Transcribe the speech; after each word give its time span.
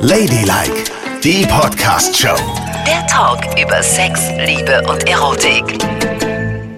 Ladylike, 0.00 0.84
die 1.22 1.44
Podcast-Show. 1.46 2.34
Der 2.86 3.06
Talk 3.06 3.40
über 3.62 3.82
Sex, 3.82 4.20
Liebe 4.38 4.82
und 4.88 5.06
Erotik. 5.08 5.78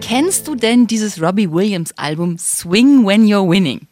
Kennst 0.01 0.49
du 0.49 0.55
denn 0.57 0.87
dieses 0.87 1.21
Robbie 1.23 1.51
Williams 1.51 1.93
Album 1.97 2.39
Swing 2.39 3.07
When 3.07 3.25
You're 3.27 3.49
Winning? 3.49 3.87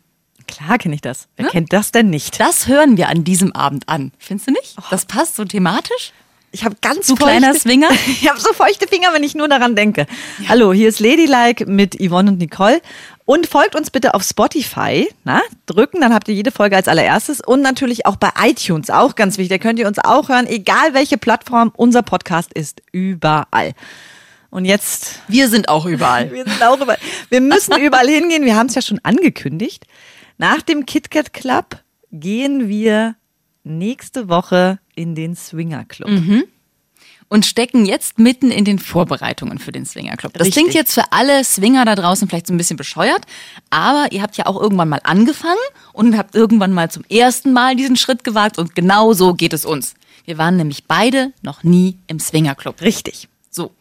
Klar 0.49 0.79
kenne 0.79 0.95
ich 0.97 1.01
das. 1.03 1.29
Wer 1.37 1.47
Ne? 1.47 1.51
kennt 1.53 1.73
das 1.73 1.93
denn 1.93 2.11
nicht? 2.11 2.41
Das 2.41 2.67
hören 2.67 2.97
wir 2.97 3.09
an 3.09 3.23
diesem 3.25 3.53
Abend 3.53 3.89
an. 3.89 4.13
Findest 4.19 4.49
du 4.49 4.53
nicht? 4.53 4.77
Das 4.91 5.05
passt 5.07 5.37
so 5.37 5.45
thematisch. 5.45 6.13
Ich 6.51 6.65
habe 6.65 6.77
ganz 6.81 7.07
Du 7.07 7.15
kleiner 7.15 7.55
Swinger? 7.55 7.89
Ich 8.07 8.29
habe 8.29 8.41
so 8.41 8.53
feuchte 8.55 8.89
Finger, 8.89 9.13
wenn 9.13 9.23
ich 9.23 9.35
nur 9.35 9.49
daran 9.49 9.77
denke. 9.77 10.07
Hallo, 10.49 10.73
hier 10.73 10.89
ist 10.89 10.99
Ladylike 11.01 11.67
mit 11.67 11.95
Yvonne 12.01 12.31
und 12.33 12.39
Nicole. 12.39 12.81
Und 13.29 13.47
folgt 13.47 13.77
uns 13.77 13.91
bitte 13.91 14.15
auf 14.15 14.23
Spotify. 14.23 15.07
Na, 15.23 15.43
drücken, 15.67 16.01
dann 16.01 16.15
habt 16.15 16.29
ihr 16.29 16.35
jede 16.35 16.51
Folge 16.51 16.77
als 16.77 16.89
allererstes. 16.89 17.43
Und 17.43 17.61
natürlich 17.61 18.07
auch 18.07 18.17
bei 18.17 18.31
iTunes, 18.41 18.89
auch 18.89 19.17
ganz 19.17 19.37
wichtig. 19.37 19.59
Da 19.59 19.63
könnt 19.63 19.79
ihr 19.79 19.87
uns 19.87 19.99
auch 19.99 20.31
hören, 20.31 20.47
egal 20.47 20.95
welche 20.95 21.19
Plattform. 21.19 21.71
Unser 21.77 22.01
Podcast 22.01 22.55
ist 22.55 22.81
überall. 22.91 23.75
Und 24.49 24.65
jetzt 24.65 25.21
Wir 25.29 25.51
sind 25.51 25.69
auch 25.69 25.85
überall. 25.85 26.33
Wir 26.33 26.47
sind 26.47 26.63
auch 26.63 26.81
überall. 26.81 26.97
Wir 27.29 27.43
müssen 27.43 27.79
überall 27.83 28.09
hingehen. 28.09 28.47
Wir 28.47 28.57
haben 28.57 28.69
es 28.69 28.75
ja 28.75 28.81
schon 28.81 28.99
angekündigt. 29.03 29.85
Nach 30.39 30.63
dem 30.63 30.87
KitKat 30.87 31.35
Club 31.35 31.83
gehen 32.11 32.71
wir 32.71 33.15
nächste 33.63 34.31
Woche 34.31 34.79
in 34.95 35.15
den 35.15 35.37
Swinger 35.37 35.85
Club. 35.85 36.09
Und 37.29 37.45
stecken 37.47 37.85
jetzt 37.85 38.19
mitten 38.19 38.51
in 38.51 38.65
den 38.65 38.79
Vorbereitungen 38.79 39.59
für 39.59 39.73
den 39.73 39.85
Swinger 39.85 40.17
Club. 40.17 40.33
Das 40.35 40.47
Richtig. 40.47 40.63
klingt 40.63 40.75
jetzt 40.75 40.95
für 40.95 41.13
alle 41.13 41.45
Swinger 41.45 41.85
da 41.85 41.95
draußen 41.95 42.29
vielleicht 42.29 42.47
so 42.47 42.55
ein 42.55 42.59
bisschen 42.59 42.77
bescheuert, 42.77 43.23
aber 43.71 44.09
ihr 44.11 44.23
habt 44.23 44.37
ja 44.37 44.47
auch 44.47 44.61
irgendwann 44.61 44.89
mal 44.89 45.01
angefangen 45.05 45.57
und 45.93 46.17
habt 46.17 46.35
irgendwann 46.35 46.73
mal 46.73 46.91
zum 46.91 47.05
ersten 47.11 47.53
Mal 47.53 47.77
diesen 47.77 47.97
Schritt 47.97 48.25
gewagt 48.25 48.59
und 48.59 48.75
genau 48.75 49.13
so 49.13 49.35
geht 49.35 49.53
es 49.53 49.65
uns. 49.65 49.95
Wir 50.25 50.39
waren 50.39 50.57
nämlich 50.57 50.85
beide 50.85 51.33
noch 51.43 51.63
nie 51.63 51.99
im 52.07 52.19
Swinger 52.19 52.55
Club. 52.55 52.81
Richtig. 52.83 53.29
So. 53.51 53.73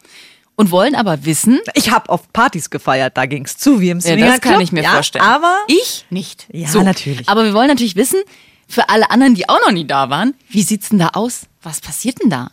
Und 0.56 0.70
wollen 0.70 0.94
aber 0.94 1.24
wissen, 1.24 1.60
Ich 1.74 1.90
habe 1.90 2.08
oft 2.08 2.32
Partys 2.32 2.70
gefeiert, 2.70 3.16
da 3.16 3.26
ging's 3.26 3.56
zu 3.56 3.80
wie 3.80 3.90
im 3.90 3.98
Ja, 3.98 4.02
Swinger 4.02 4.26
das 4.26 4.40
kann 4.40 4.60
ich 4.60 4.72
mir 4.72 4.82
ja, 4.82 4.92
vorstellen. 4.92 5.24
Aber 5.24 5.56
ich 5.68 6.04
nicht. 6.10 6.46
Ja, 6.52 6.82
natürlich. 6.82 7.28
Aber 7.28 7.44
wir 7.44 7.54
wollen 7.54 7.68
natürlich 7.68 7.96
wissen, 7.96 8.20
für 8.66 8.88
alle 8.88 9.10
anderen, 9.10 9.34
die 9.34 9.48
auch 9.48 9.60
noch 9.60 9.72
nie 9.72 9.86
da 9.86 10.10
waren, 10.10 10.34
wie 10.48 10.62
sieht's 10.62 10.88
denn 10.90 10.98
da 10.98 11.08
aus? 11.08 11.42
Was 11.62 11.80
passiert 11.80 12.22
denn 12.22 12.30
da? 12.30 12.50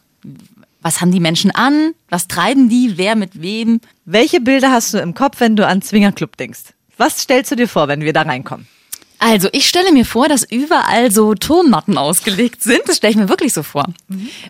Was 0.85 1.01
haben 1.01 1.11
die 1.11 1.19
Menschen 1.19 1.49
an? 1.49 1.95
Was 2.09 2.27
treiben 2.27 2.69
die? 2.69 2.93
Wer 2.95 3.15
mit 3.15 3.41
wem? 3.41 3.81
welche 4.05 4.39
Bilder 4.39 4.71
hast 4.71 4.93
du 4.93 4.99
im 4.99 5.15
Kopf, 5.15 5.39
wenn 5.39 5.55
du 5.55 5.65
an 5.65 5.81
Swinger 5.81 6.11
Club 6.11 6.37
denkst? 6.37 6.75
Was 6.95 7.21
stellst 7.21 7.51
du 7.51 7.55
dir 7.55 7.67
vor, 7.67 7.87
wenn 7.87 8.01
wir 8.01 8.13
da 8.13 8.21
reinkommen? 8.21 8.67
Also, 9.17 9.49
ich 9.51 9.67
stelle 9.67 9.91
mir 9.91 10.05
vor, 10.05 10.27
dass 10.27 10.43
überall 10.43 11.09
so 11.09 11.33
Turnmatten 11.33 11.97
ausgelegt 11.97 12.61
sind. 12.61 12.81
Das 12.85 12.97
stelle 12.97 13.09
ich 13.09 13.17
mir 13.17 13.29
wirklich 13.29 13.51
so 13.51 13.63
vor. 13.63 13.87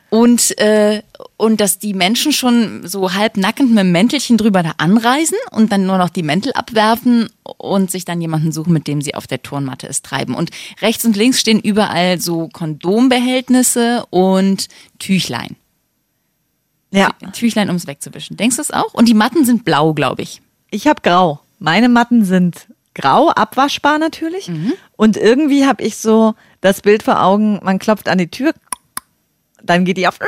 Und, 0.10 0.60
äh, 0.60 1.04
und 1.38 1.62
dass 1.62 1.80
die 1.80 1.94
Menschen 1.94 2.34
schon 2.34 2.86
so 2.86 3.14
halb 3.14 3.38
nackend 3.38 3.70
mit 3.70 3.86
dem 3.86 3.94
Mäntelchen 3.94 4.36
drüber 4.38 4.62
da 4.62 4.74
anreisen 4.76 5.38
und 5.52 5.72
dann 5.72 5.86
nur 5.86 5.98
noch 5.98 6.10
die 6.10 6.24
Mäntel 6.24 6.52
abwerfen 6.52 7.30
und 7.44 7.92
sich 7.92 8.04
dann 8.04 8.20
jemanden 8.20 8.52
suchen, 8.52 8.74
mit 8.74 8.88
dem 8.88 9.02
sie 9.02 9.16
auf 9.16 9.26
der 9.26 9.42
Turnmatte 9.42 9.88
es 9.88 10.02
treiben. 10.02 10.36
Und 10.36 10.50
rechts 10.82 11.06
und 11.06 11.16
links 11.16 11.40
stehen 11.40 11.62
überall 11.62 12.20
so 12.20 12.50
Kondombehältnisse 12.50 14.06
und 14.10 14.68
Tüchlein. 15.00 15.56
Ja, 16.96 17.10
Tüchlein, 17.34 17.68
ums 17.68 17.88
wegzuwischen. 17.88 18.38
Denkst 18.38 18.56
du 18.58 18.62
das 18.62 18.72
auch? 18.72 18.94
Und 18.94 19.08
die 19.08 19.14
Matten 19.14 19.46
sind 19.46 19.66
blau, 19.66 19.94
glaube 19.94 20.22
ich. 20.22 20.42
ich 20.72 20.88
habe 20.88 21.02
grau. 21.02 21.40
Meine 21.60 21.90
Matten 21.90 22.26
sind 22.26 22.68
grau, 22.94 23.30
abwaschbar 23.30 23.98
natürlich. 24.00 24.48
Mhm. 24.50 24.74
Und 24.98 25.18
irgendwie 25.18 25.66
habe 25.66 25.84
ich 25.84 25.98
so 25.98 26.36
das 26.62 26.82
Bild 26.82 27.04
vor 27.04 27.22
Augen, 27.22 27.60
man 27.64 27.80
klopft 27.80 28.08
an 28.10 28.18
die 28.18 28.30
Tür, 28.30 28.54
dann 29.64 29.84
geht 29.86 29.98
die 29.98 30.08
auf 30.08 30.20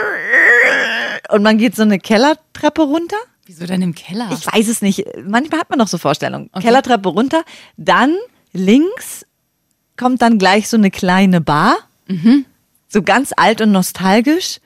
und 1.29 1.43
man 1.43 1.57
geht 1.57 1.75
so 1.75 1.81
eine 1.83 1.99
Kellertreppe 1.99 2.81
runter. 2.83 3.17
Wieso 3.45 3.65
denn 3.65 3.81
im 3.81 3.95
Keller? 3.95 4.29
Ich 4.31 4.45
weiß 4.45 4.67
es 4.67 4.81
nicht. 4.81 5.05
Manchmal 5.25 5.59
hat 5.61 5.69
man 5.69 5.79
noch 5.79 5.87
so 5.87 5.97
Vorstellungen. 5.97 6.49
Kellertreppe 6.59 7.09
runter, 7.09 7.43
dann 7.77 8.15
links 8.53 9.25
kommt 9.97 10.21
dann 10.21 10.37
gleich 10.37 10.67
so 10.69 10.77
eine 10.77 10.91
kleine 10.91 11.41
Bar, 11.41 11.75
Mhm. 12.07 12.45
so 12.87 13.01
ganz 13.01 13.33
alt 13.35 13.59
und 13.61 13.71
nostalgisch, 13.71 14.59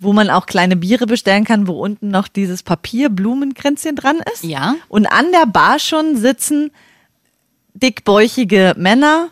wo 0.00 0.12
man 0.12 0.30
auch 0.30 0.46
kleine 0.46 0.76
Biere 0.76 1.06
bestellen 1.06 1.44
kann, 1.44 1.66
wo 1.66 1.72
unten 1.72 2.08
noch 2.08 2.28
dieses 2.28 2.62
Papierblumenkränzchen 2.62 3.96
dran 3.96 4.20
ist. 4.32 4.44
Ja. 4.44 4.76
Und 4.88 5.06
an 5.06 5.32
der 5.32 5.46
Bar 5.46 5.78
schon 5.78 6.16
sitzen 6.16 6.70
dickbäuchige 7.74 8.74
Männer, 8.76 9.28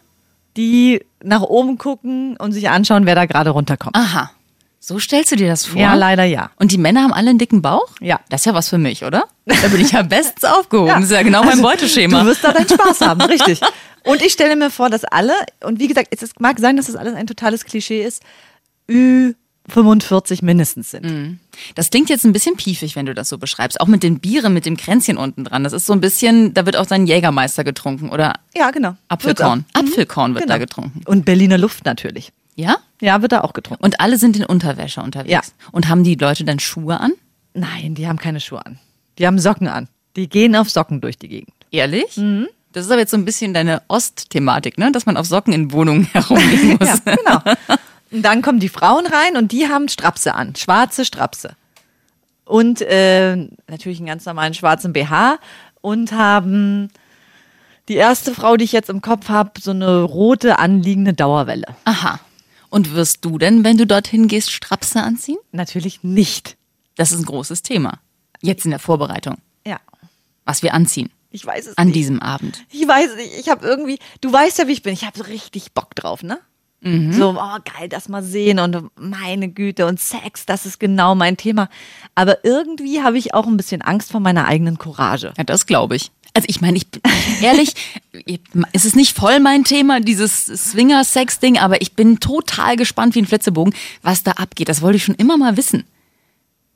die 0.57 1.05
nach 1.23 1.43
oben 1.43 1.79
gucken 1.79 2.37
und 2.37 2.53
sich 2.53 2.69
anschauen, 2.69 3.07
wer 3.07 3.15
da 3.15 3.27
gerade 3.27 3.51
runterkommt. 3.51 3.97
Aha. 3.97 4.31
So 4.79 5.01
stellst 5.01 5.33
du 5.33 5.37
dir 5.37 5.49
das 5.49 5.67
vor? 5.67 5.81
Ja, 5.81 5.95
leider 5.95 6.23
ja. 6.25 6.51
Und 6.57 6.71
die 6.71 6.79
Männer 6.79 7.03
haben 7.03 7.13
alle 7.13 7.31
einen 7.31 7.41
dicken 7.41 7.61
Bauch? 7.61 7.89
Ja. 8.01 8.21
Das 8.29 8.43
ist 8.43 8.45
ja 8.45 8.55
was 8.55 8.69
für 8.69 8.79
mich, 8.79 9.05
oder? 9.05 9.25
Da 9.45 9.69
bin 9.69 9.81
ich 9.81 9.93
ja 9.93 10.03
bestens 10.03 10.45
aufgehoben. 10.45 10.89
Das 10.95 11.05
ist 11.07 11.11
ja 11.11 11.23
genau 11.23 11.41
mein 11.41 11.51
Also, 11.53 11.63
Beuteschema. 11.63 12.21
Du 12.21 12.27
wirst 12.27 12.45
da 12.45 12.53
deinen 12.53 12.69
Spaß 12.69 13.01
haben, 13.01 13.21
richtig. 13.23 13.61
Und 14.05 14.23
ich 14.23 14.33
stelle 14.33 14.55
mir 14.55 14.71
vor, 14.71 14.89
dass 14.89 15.05
alle, 15.05 15.33
und 15.65 15.81
wie 15.81 15.89
gesagt, 15.89 16.09
es 16.13 16.31
mag 16.39 16.61
sein, 16.61 16.77
dass 16.77 16.87
das 16.87 16.95
alles 16.95 17.15
ein 17.15 17.27
totales 17.27 17.65
Klischee 17.65 18.05
ist, 18.05 18.23
Ü45 19.71 20.45
mindestens 20.45 20.91
sind. 20.91 21.05
Mhm. 21.05 21.39
Das 21.75 21.91
klingt 21.91 22.09
jetzt 22.11 22.25
ein 22.25 22.33
bisschen 22.33 22.57
piefig, 22.57 22.97
wenn 22.97 23.07
du 23.07 23.15
das 23.15 23.29
so 23.29 23.39
beschreibst. 23.39 23.81
Auch 23.81 23.87
mit 23.87 24.03
den 24.03 24.19
Bieren, 24.21 24.53
mit 24.55 24.67
dem 24.67 24.77
Kränzchen 24.77 25.17
unten 25.17 25.45
dran. 25.45 25.65
Das 25.65 25.73
ist 25.73 25.87
so 25.87 25.93
ein 25.93 26.01
bisschen, 26.01 26.55
da 26.55 26.67
wird 26.67 26.77
auch 26.77 26.87
sein 26.87 27.07
Jägermeister 27.07 27.65
getrunken 27.65 28.11
oder 28.11 28.35
Ja, 28.55 28.71
genau. 28.71 28.97
Apfelkorn. 29.09 29.65
Wird. 29.73 29.87
Apfelkorn 29.87 30.35
wird 30.35 30.45
Genau. 30.45 30.55
da 30.55 30.59
getrunken. 30.59 31.01
Und 31.07 31.25
Berliner 31.25 31.59
Luft 31.59 31.85
natürlich. 31.85 32.33
Ja? 32.55 32.77
Ja, 33.01 33.21
wird 33.23 33.33
da 33.33 33.43
auch 33.43 33.53
getrunken. 33.53 33.85
Und 33.85 34.01
alle 34.01 34.19
sind 34.19 34.37
in 34.37 34.45
Unterwäsche 34.45 35.03
unterwegs. 35.03 35.31
Ja. 35.33 35.41
Und 35.73 35.89
haben 35.89 36.05
die 36.05 36.15
Leute 36.15 36.45
dann 36.45 36.59
Schuhe 36.59 37.01
an? 37.01 37.13
Nein, 37.55 37.95
die 37.95 38.07
haben 38.09 38.19
keine 38.19 38.41
Schuhe 38.41 38.65
an. 38.65 38.79
Die 39.19 39.27
haben 39.27 39.39
Socken 39.39 39.69
an. 39.69 39.89
Die 40.17 40.29
gehen 40.29 40.57
auf 40.57 40.71
Socken 40.71 41.01
durch 41.01 41.19
die 41.19 41.29
Gegend. 41.29 41.53
Ehrlich? 41.71 42.19
Das 42.73 42.85
ist 42.87 42.91
aber 42.91 43.01
jetzt 43.01 43.11
so 43.11 43.17
ein 43.17 43.25
bisschen 43.25 43.53
deine 43.55 43.83
Ost-Thematik, 43.89 44.79
ne? 44.79 44.93
Dass 44.93 45.05
man 45.07 45.17
auf 45.17 45.27
Socken 45.27 45.53
in 45.53 45.73
Wohnungen 45.73 46.05
herumgehen 46.13 46.77
muss. 46.79 46.89
Ja, 46.89 47.15
genau. 47.17 47.41
Und 48.11 48.23
dann 48.23 48.43
kommen 48.43 48.61
die 48.61 48.69
Frauen 48.69 49.07
rein 49.07 49.37
und 49.37 49.53
die 49.53 49.69
haben 49.69 49.89
Strapse 49.89 50.35
an, 50.35 50.55
schwarze 50.57 51.05
Strapse. 51.05 51.57
Und 52.45 52.81
äh, 52.83 53.37
natürlich 53.69 53.99
einen 53.99 54.07
ganz 54.07 54.25
normalen 54.25 54.55
schwarzen 54.55 54.93
BH 54.93 55.39
und 55.81 56.13
haben 56.13 56.91
die 57.89 57.95
erste 57.95 58.35
Frau, 58.35 58.57
die 58.57 58.65
ich 58.65 58.73
jetzt 58.73 58.91
im 58.91 59.01
Kopf 59.03 59.29
habe, 59.29 59.61
so 59.61 59.73
eine 59.73 60.03
rote 60.03 60.59
anliegende 60.59 61.13
Dauerwelle. 61.15 61.67
Aha. 61.85 62.21
Und 62.71 62.95
wirst 62.95 63.25
du 63.25 63.39
denn, 63.39 63.65
wenn 63.65 63.77
du 63.77 63.87
dorthin 63.87 64.29
gehst, 64.29 64.53
Strapse 64.53 65.03
anziehen? 65.03 65.39
Natürlich 65.53 66.03
nicht. 66.03 66.57
Das 66.97 67.13
ist 67.13 67.19
ein 67.21 67.25
großes 67.27 67.63
Thema. 67.63 68.01
Jetzt 68.41 68.65
in 68.65 68.71
der 68.71 68.81
Vorbereitung. 68.81 69.39
Ja, 69.67 69.81
Was 70.45 70.63
wir 70.63 70.75
anziehen. 70.75 71.11
ich 71.31 71.45
weiß 71.45 71.67
es 71.67 71.79
An 71.79 71.89
nicht. 71.89 71.97
diesem 71.97 72.21
Abend. 72.23 72.65
Ich 72.71 72.87
weiß 72.87 73.11
es 73.11 73.17
nicht. 73.17 73.39
Ich 73.39 73.49
habe 73.49 73.67
irgendwie, 73.67 73.99
du 74.21 74.33
weißt 74.33 74.59
ja, 74.59 74.69
wie 74.69 74.73
ich 74.73 74.83
bin. 74.83 74.93
Ich 74.93 75.05
habe 75.05 75.17
so 75.19 75.25
richtig 75.25 75.73
Bock 75.73 75.95
drauf, 75.95 76.23
ne? 76.23 76.39
So, 77.13 77.31
oh 77.37 77.59
geil, 77.65 77.89
das 77.89 78.09
mal 78.09 78.23
sehen 78.23 78.61
und 78.61 78.91
meine 78.97 79.49
Güte 79.49 79.87
und 79.87 79.99
Sex, 79.99 80.47
das 80.47 80.67
ist 80.67 80.79
genau 80.79 81.17
mein 81.17 81.37
Thema. 81.37 81.69
Aber 82.15 82.45
irgendwie 82.45 83.03
habe 83.03 83.19
ich 83.19 83.35
auch 83.35 83.47
ein 83.47 83.57
bisschen 83.57 83.83
Angst 83.83 84.13
vor 84.13 84.21
meiner 84.21 84.47
eigenen 84.47 84.79
Courage. 84.79 85.33
Ja, 85.37 85.45
das 85.45 85.67
glaube 85.67 85.97
ich. 85.97 86.13
Also 86.33 86.47
ich 86.49 86.61
meine, 86.61 86.77
ich 86.77 86.87
bin 86.89 87.03
ehrlich, 87.43 87.75
es 88.73 88.85
ist 88.85 88.95
nicht 88.95 89.17
voll 89.17 89.41
mein 89.41 89.65
Thema, 89.65 90.01
dieses 90.01 90.47
Swinger-Sex-Ding, 90.47 91.59
aber 91.59 91.81
ich 91.81 91.95
bin 91.95 92.21
total 92.21 92.77
gespannt 92.77 93.17
wie 93.17 93.23
ein 93.23 93.27
Flitzebogen, 93.27 93.75
was 94.03 94.23
da 94.23 94.33
abgeht. 94.33 94.69
Das 94.69 94.81
wollte 94.81 94.97
ich 94.97 95.05
schon 95.05 95.17
immer 95.17 95.37
mal 95.37 95.57
wissen. 95.57 95.85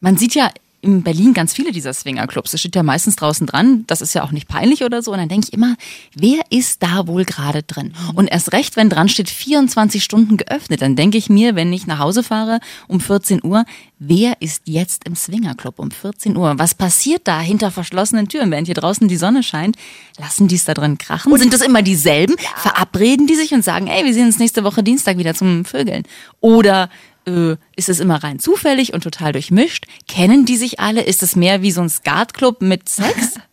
Man 0.00 0.16
sieht 0.16 0.34
ja 0.34 0.50
in 0.82 1.02
Berlin 1.02 1.34
ganz 1.34 1.52
viele 1.52 1.72
dieser 1.72 1.92
Swinger-Clubs. 1.92 2.52
Das 2.52 2.60
steht 2.60 2.74
ja 2.74 2.82
meistens 2.82 3.16
draußen 3.16 3.46
dran. 3.46 3.84
Das 3.86 4.00
ist 4.00 4.14
ja 4.14 4.22
auch 4.22 4.32
nicht 4.32 4.48
peinlich 4.48 4.82
oder 4.82 5.02
so. 5.02 5.12
Und 5.12 5.18
dann 5.18 5.28
denke 5.28 5.48
ich 5.48 5.52
immer, 5.52 5.76
wer 6.14 6.40
ist 6.50 6.82
da 6.82 7.06
wohl 7.06 7.24
gerade 7.24 7.62
drin? 7.62 7.92
Und 8.14 8.28
erst 8.28 8.52
recht, 8.52 8.76
wenn 8.76 8.88
dran 8.88 9.08
steht, 9.08 9.28
24 9.28 10.02
Stunden 10.02 10.36
geöffnet, 10.36 10.82
dann 10.82 10.96
denke 10.96 11.18
ich 11.18 11.28
mir, 11.28 11.54
wenn 11.54 11.72
ich 11.72 11.86
nach 11.86 11.98
Hause 11.98 12.22
fahre 12.22 12.60
um 12.88 13.00
14 13.00 13.44
Uhr, 13.44 13.64
wer 13.98 14.40
ist 14.40 14.62
jetzt 14.64 15.06
im 15.06 15.14
Swinger-Club 15.14 15.78
um 15.78 15.90
14 15.90 16.36
Uhr? 16.36 16.58
Was 16.58 16.74
passiert 16.74 17.22
da 17.24 17.40
hinter 17.40 17.70
verschlossenen 17.70 18.28
Türen? 18.28 18.50
Während 18.50 18.66
hier 18.66 18.74
draußen 18.74 19.06
die 19.06 19.16
Sonne 19.16 19.42
scheint, 19.42 19.76
lassen 20.18 20.48
die 20.48 20.56
es 20.56 20.64
da 20.64 20.74
drin 20.74 20.98
krachen? 20.98 21.36
Sind 21.36 21.52
das 21.52 21.60
immer 21.60 21.82
dieselben? 21.82 22.36
Verabreden 22.56 23.26
die 23.26 23.34
sich 23.34 23.52
und 23.52 23.64
sagen, 23.64 23.86
ey, 23.86 24.04
wir 24.04 24.14
sehen 24.14 24.26
uns 24.26 24.38
nächste 24.38 24.64
Woche 24.64 24.82
Dienstag 24.82 25.18
wieder 25.18 25.34
zum 25.34 25.64
Vögeln? 25.64 26.04
Oder 26.40 26.88
äh, 27.30 27.56
ist 27.76 27.88
es 27.88 28.00
immer 28.00 28.22
rein 28.22 28.38
zufällig 28.38 28.92
und 28.92 29.02
total 29.02 29.32
durchmischt? 29.32 29.86
Kennen 30.08 30.44
die 30.44 30.56
sich 30.56 30.80
alle? 30.80 31.02
Ist 31.02 31.22
es 31.22 31.36
mehr 31.36 31.62
wie 31.62 31.70
so 31.70 31.80
ein 31.80 31.88
Skatclub 31.88 32.60
mit 32.62 32.88
Sex? 32.88 33.34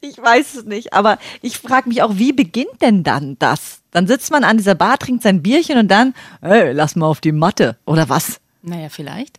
Ich 0.00 0.16
weiß 0.16 0.54
es 0.54 0.64
nicht, 0.64 0.94
aber 0.94 1.18
ich 1.42 1.58
frage 1.58 1.86
mich 1.90 2.00
auch, 2.02 2.16
wie 2.16 2.32
beginnt 2.32 2.80
denn 2.80 3.02
dann 3.02 3.36
das? 3.38 3.80
Dann 3.90 4.06
sitzt 4.06 4.30
man 4.30 4.42
an 4.42 4.56
dieser 4.56 4.74
Bar, 4.74 4.96
trinkt 4.96 5.22
sein 5.22 5.42
Bierchen 5.42 5.76
und 5.76 5.88
dann, 5.88 6.14
hey, 6.40 6.72
lass 6.72 6.96
mal 6.96 7.04
auf 7.06 7.20
die 7.20 7.32
Matte 7.32 7.76
oder 7.84 8.08
was? 8.08 8.40
naja, 8.62 8.88
vielleicht. 8.88 9.38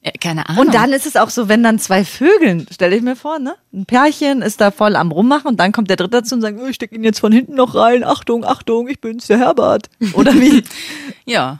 Äh, 0.00 0.12
Keine 0.12 0.48
Ahnung. 0.48 0.66
Und 0.68 0.74
dann 0.74 0.90
ist 0.94 1.04
es 1.04 1.16
auch 1.16 1.28
so, 1.28 1.48
wenn 1.50 1.62
dann 1.62 1.78
zwei 1.78 2.02
Vögeln, 2.06 2.66
stelle 2.72 2.96
ich 2.96 3.02
mir 3.02 3.14
vor, 3.14 3.38
ne? 3.38 3.56
Ein 3.74 3.84
Pärchen 3.84 4.40
ist 4.40 4.60
da 4.62 4.70
voll 4.70 4.96
am 4.96 5.12
Rummachen 5.12 5.48
und 5.48 5.60
dann 5.60 5.72
kommt 5.72 5.90
der 5.90 5.96
Dritte 5.96 6.12
dazu 6.22 6.34
und 6.36 6.40
sagt, 6.40 6.58
oh, 6.58 6.66
ich 6.66 6.76
stecke 6.76 6.94
ihn 6.94 7.04
jetzt 7.04 7.20
von 7.20 7.30
hinten 7.32 7.56
noch 7.56 7.74
rein. 7.74 8.04
Achtung, 8.04 8.42
Achtung, 8.42 8.88
ich 8.88 9.02
bin's, 9.02 9.26
der 9.26 9.36
Herbert. 9.38 9.90
Oder 10.14 10.32
wie? 10.34 10.62
Ja. 11.26 11.58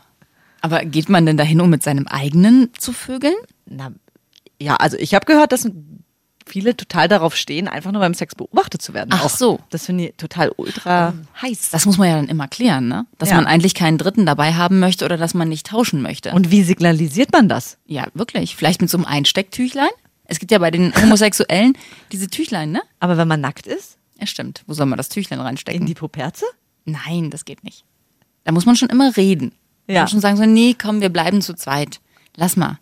Aber 0.67 0.85
geht 0.85 1.09
man 1.09 1.25
denn 1.27 1.37
dahin, 1.37 1.61
um 1.61 1.71
mit 1.71 1.83
seinem 1.83 2.07
eigenen 2.09 2.71
zu 2.79 2.93
vögeln? 2.93 3.35
Na, 3.67 3.93
ja, 4.61 4.77
also 4.77 4.97
ich 4.97 5.15
habe 5.15 5.27
gehört, 5.27 5.53
dass 5.53 5.69
viele 6.49 6.77
total 6.77 7.09
darauf 7.09 7.35
stehen, 7.37 7.69
einfach 7.69 7.93
nur 7.93 8.01
beim 8.01 8.15
Sex 8.15 8.35
beobachtet 8.35 8.81
zu 8.83 8.95
werden. 8.95 9.11
Ach 9.13 9.25
auch. 9.25 9.31
so. 9.31 9.59
Das 9.71 9.87
finde 9.87 10.09
ich 10.09 10.15
total 10.17 10.53
ultra 10.57 11.13
heiß. 11.43 11.71
Das 11.71 11.87
muss 11.87 11.99
man 11.99 12.09
ja 12.09 12.17
dann 12.17 12.29
immer 12.29 12.47
klären, 12.49 12.89
ne? 12.89 13.07
Dass 13.19 13.31
Ja. 13.31 13.37
man 13.37 13.47
eigentlich 13.47 13.75
keinen 13.75 13.99
Dritten 13.99 14.27
dabei 14.27 14.55
haben 14.55 14.79
möchte 14.79 15.05
oder 15.05 15.17
dass 15.17 15.35
man 15.35 15.49
nicht 15.49 15.67
tauschen 15.67 16.03
möchte. 16.03 16.33
Und 16.33 16.51
wie 16.51 16.63
signalisiert 16.63 17.33
man 17.33 17.49
das? 17.49 17.79
ja, 17.87 18.07
wirklich. 18.15 18.55
Vielleicht 18.57 18.81
mit 18.81 18.91
so 18.91 18.97
einem 18.99 19.07
Einstecktüchlein? 19.07 19.89
Es 20.25 20.39
gibt 20.41 20.51
ja 20.53 20.59
bei 20.59 20.71
den 20.71 20.93
Homosexuellen 21.03 21.77
diese 22.13 22.29
Tüchlein, 22.29 22.71
ne? 22.73 22.83
Aber 23.01 23.17
wenn 23.19 23.29
man 23.29 23.41
nackt 23.41 23.67
ist, 23.67 23.99
Ja, 24.19 24.27
stimmt. 24.27 24.63
Wo 24.67 24.73
soll 24.75 24.87
man 24.87 24.97
das 24.97 25.09
Tüchlein 25.09 25.41
reinstecken? 25.41 25.81
in 25.83 25.87
die 25.87 25.95
Poperze? 25.95 26.45
Nein, 26.85 27.31
das 27.31 27.45
geht 27.45 27.63
nicht. 27.65 27.85
Da 28.45 28.53
muss 28.53 28.65
man 28.67 28.77
schon 28.77 28.89
immer 28.89 29.17
reden. 29.17 29.53
Ja. 29.87 30.03
Und 30.03 30.11
schon 30.11 30.21
sagen 30.21 30.37
so, 30.37 30.45
nee, 30.47 30.75
komm, 30.81 31.01
wir 31.01 31.09
bleiben 31.11 31.43
zu 31.43 31.55
zweit. 31.55 32.01
Lass 32.37 32.57
mal. 32.57 32.79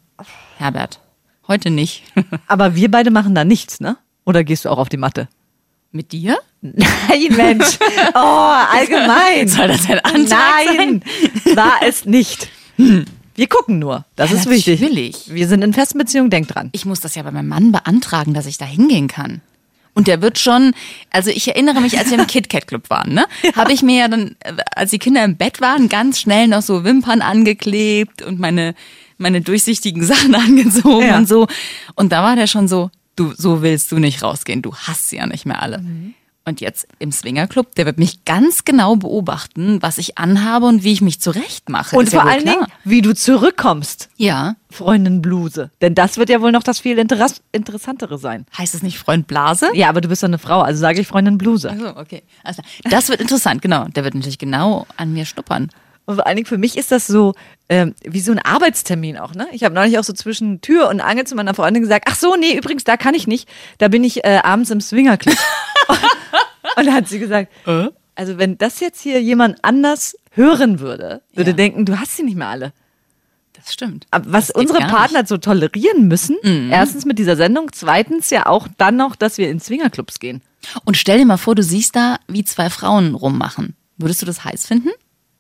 Herbert, 0.59 1.01
heute 1.49 1.71
nicht. 1.71 2.03
Aber 2.47 2.75
wir 2.77 2.91
beide 2.91 3.11
machen 3.11 3.35
da 3.35 3.45
nichts, 3.45 3.81
ne? 3.81 3.97
Oder 4.25 4.45
gehst 4.45 4.65
du 4.65 4.71
auch 4.71 4.79
auf 4.79 4.89
die 4.89 4.97
Matte? 4.97 5.29
Mit 5.93 6.13
dir? 6.13 6.39
Nein, 6.61 6.87
Mensch. 7.31 7.79
Oh, 8.15 8.19
allgemein. 8.73 9.47
Soll 9.49 9.69
das 9.69 9.89
ein 9.89 10.01
Antrag 10.01 10.65
Nein, 10.77 11.03
war 11.55 11.75
es 11.87 12.05
nicht. 12.05 12.49
Wir 12.77 13.47
gucken 13.49 13.79
nur. 13.79 14.05
Das 14.17 14.31
Ja, 14.31 14.37
ist 14.39 14.49
wichtig. 14.49 14.81
natürlich. 14.81 15.33
Wir 15.33 15.47
sind 15.47 15.63
in 15.63 15.73
festen 15.73 15.99
Beziehungen, 15.99 16.31
denk 16.31 16.49
dran. 16.49 16.71
Ich 16.73 16.85
muss 16.85 17.01
das 17.01 17.15
ja 17.17 17.23
bei 17.23 17.31
meinem 17.31 17.49
Mann 17.49 17.71
beantragen, 17.73 18.35
dass 18.35 18.47
ich 18.47 18.57
da 18.59 18.65
hingehen 18.65 19.09
kann. 19.09 19.41
Und 19.95 20.09
der 20.09 20.21
wird 20.23 20.39
schon, 20.39 20.73
also 21.11 21.31
ich 21.31 21.47
erinnere 21.49 21.81
mich, 21.81 21.99
als 21.99 22.11
wir 22.11 22.19
im 22.19 22.27
KitKat 22.27 22.67
Club 22.67 22.91
waren, 22.91 23.15
ne, 23.15 23.27
habe 23.57 23.73
ich 23.73 23.83
mir 23.83 23.99
ja 24.01 24.09
dann, 24.09 24.35
äh, 24.41 24.53
als 24.75 24.91
die 24.91 24.99
Kinder 24.99 25.25
im 25.25 25.37
Bett 25.37 25.61
waren, 25.61 25.89
ganz 25.89 26.19
schnell 26.21 26.49
noch 26.49 26.63
so 26.63 26.83
Wimpern 26.85 27.23
angeklebt 27.23 28.23
und 28.23 28.39
meine 28.41 28.75
meine 29.17 29.41
durchsichtigen 29.41 30.03
Sachen 30.13 30.35
angezogen 30.35 31.07
Ja. 31.07 31.17
und 31.17 31.29
so. 31.29 31.47
Und 31.95 32.11
da 32.11 32.25
war 32.25 32.35
der 32.35 32.49
schon 32.49 32.67
so, 32.67 32.91
du, 33.15 33.33
so 33.37 33.63
willst 33.63 33.93
du 33.93 33.99
nicht 34.01 34.23
rausgehen, 34.25 34.61
du 34.61 34.75
hast 34.75 35.09
sie 35.11 35.17
ja 35.19 35.27
nicht 35.27 35.47
mehr 35.47 35.63
alle. 35.63 35.85
Und 36.47 36.61
jetzt 36.61 36.87
im 36.99 37.11
Swingerclub, 37.11 37.75
der 37.75 37.87
wird 37.87 37.99
mich 37.99 38.27
ganz 38.27 38.65
genau 38.65 38.97
beobachten, 38.97 39.81
was 39.81 39.97
ich 39.97 40.19
anhabe 40.19 40.67
und 40.67 40.85
wie 40.85 40.93
ich 40.93 41.01
mich 41.01 41.19
zurechtmache. 41.19 41.97
Und 41.97 42.05
Ist 42.09 42.13
ja 42.13 42.21
vor 42.21 42.31
allen 42.31 42.43
klar. 42.43 42.55
Dingen, 42.55 42.67
wie 42.85 43.01
du 43.01 43.15
zurückkommst, 43.15 44.11
Ja. 44.17 44.57
Freundin 44.71 45.23
Bluse. 45.23 45.71
Denn 45.81 45.95
das 45.95 46.19
wird 46.19 46.29
ja 46.29 46.41
wohl 46.43 46.53
noch 46.53 46.63
das 46.65 46.81
viel 46.81 46.99
Interess 46.99 47.41
interessantere 47.53 48.19
sein. 48.19 48.45
Heißt 48.59 48.75
es 48.75 48.83
nicht 48.83 48.99
Freund 48.99 49.27
Blase? 49.27 49.69
Ja, 49.73 49.89
aber 49.89 50.01
du 50.03 50.09
bist 50.09 50.23
doch 50.23 50.29
eine 50.29 50.39
Frau, 50.39 50.61
also 50.61 50.81
sage 50.81 51.01
ich 51.01 51.07
Freundin 51.07 51.39
Bluse. 51.39 51.71
Also, 51.71 51.97
okay. 51.97 52.25
Also, 52.43 52.61
das 52.83 53.09
wird 53.09 53.21
interessant, 53.21 53.63
genau. 53.63 53.87
Der 53.87 54.05
wird 54.05 54.15
natürlich 54.15 54.39
genau 54.39 54.87
an 54.97 55.13
mir 55.15 55.25
schnuppern. 55.25 55.71
Und 56.07 56.17
vor 56.17 56.27
allen 56.27 56.37
Dingen 56.37 56.47
für 56.47 56.59
mich 56.59 56.77
ist 56.77 56.93
das 56.93 57.07
so 57.07 57.35
ähm, 57.71 57.95
wie 58.05 58.21
so 58.21 58.33
ein 58.33 58.39
Arbeitstermin 58.39 59.17
auch, 59.17 59.35
ne? 59.35 59.47
Ich 59.53 59.65
habe 59.65 59.75
neulich 59.75 59.99
auch 59.99 60.05
so 60.05 60.13
zwischen 60.13 60.61
Tür 60.61 60.89
und 60.91 61.01
Angel 61.01 61.25
zu 61.27 61.35
meiner 61.35 61.55
Freundin 61.55 61.83
gesagt, 61.83 62.07
ach 62.11 62.17
so, 62.17 62.37
nee, 62.37 62.55
übrigens, 62.55 62.85
da 62.85 62.99
kann 62.99 63.15
ich 63.15 63.27
nicht. 63.27 63.49
Da 63.79 63.89
bin 63.89 64.05
ich 64.05 64.23
äh, 64.25 64.41
abends 64.43 64.71
im 64.71 64.83
Swingerclub. 64.83 65.35
und 66.77 66.87
da 66.87 66.93
hat 66.93 67.09
sie 67.09 67.19
gesagt, 67.19 67.53
also 68.15 68.39
wenn 68.39 68.59
das 68.59 68.81
jetzt 68.81 69.01
hier 69.01 69.21
jemand 69.23 69.59
anders 69.65 70.17
hören 70.33 70.81
würde, 70.81 71.23
würde 71.33 71.51
Ja. 71.51 71.57
denken, 71.57 71.85
du 71.87 71.99
hast 71.99 72.17
sie 72.17 72.23
nicht 72.23 72.37
mehr 72.37 72.49
alle. 72.49 72.73
Das 73.53 73.73
stimmt. 73.73 74.07
Aber 74.11 74.33
was 74.33 74.49
Das 74.49 74.57
unsere 74.57 74.81
Partner 74.81 75.25
so 75.27 75.37
tolerieren 75.39 76.09
müssen, 76.09 76.37
erstens 76.71 77.05
mit 77.07 77.19
dieser 77.19 77.37
Sendung, 77.37 77.71
zweitens 77.73 78.31
ja 78.31 78.47
auch 78.47 78.69
dann 78.79 78.97
noch, 78.97 79.17
dass 79.17 79.39
wir 79.39 79.49
in 79.49 79.61
Swingerclubs 79.61 80.19
gehen. 80.19 80.43
Nicht. 80.63 80.77
Und 80.87 80.97
stell 80.97 81.19
dir 81.19 81.25
mal 81.27 81.37
vor, 81.37 81.55
du 81.55 81.63
siehst 81.63 81.95
da, 81.97 82.17
wie 82.29 82.45
zwei 82.45 82.69
Frauen 82.69 83.15
rummachen. 83.15 83.75
Würdest 83.97 84.21
du 84.23 84.27
das 84.27 84.45
heiß 84.45 84.67
finden? 84.67 84.91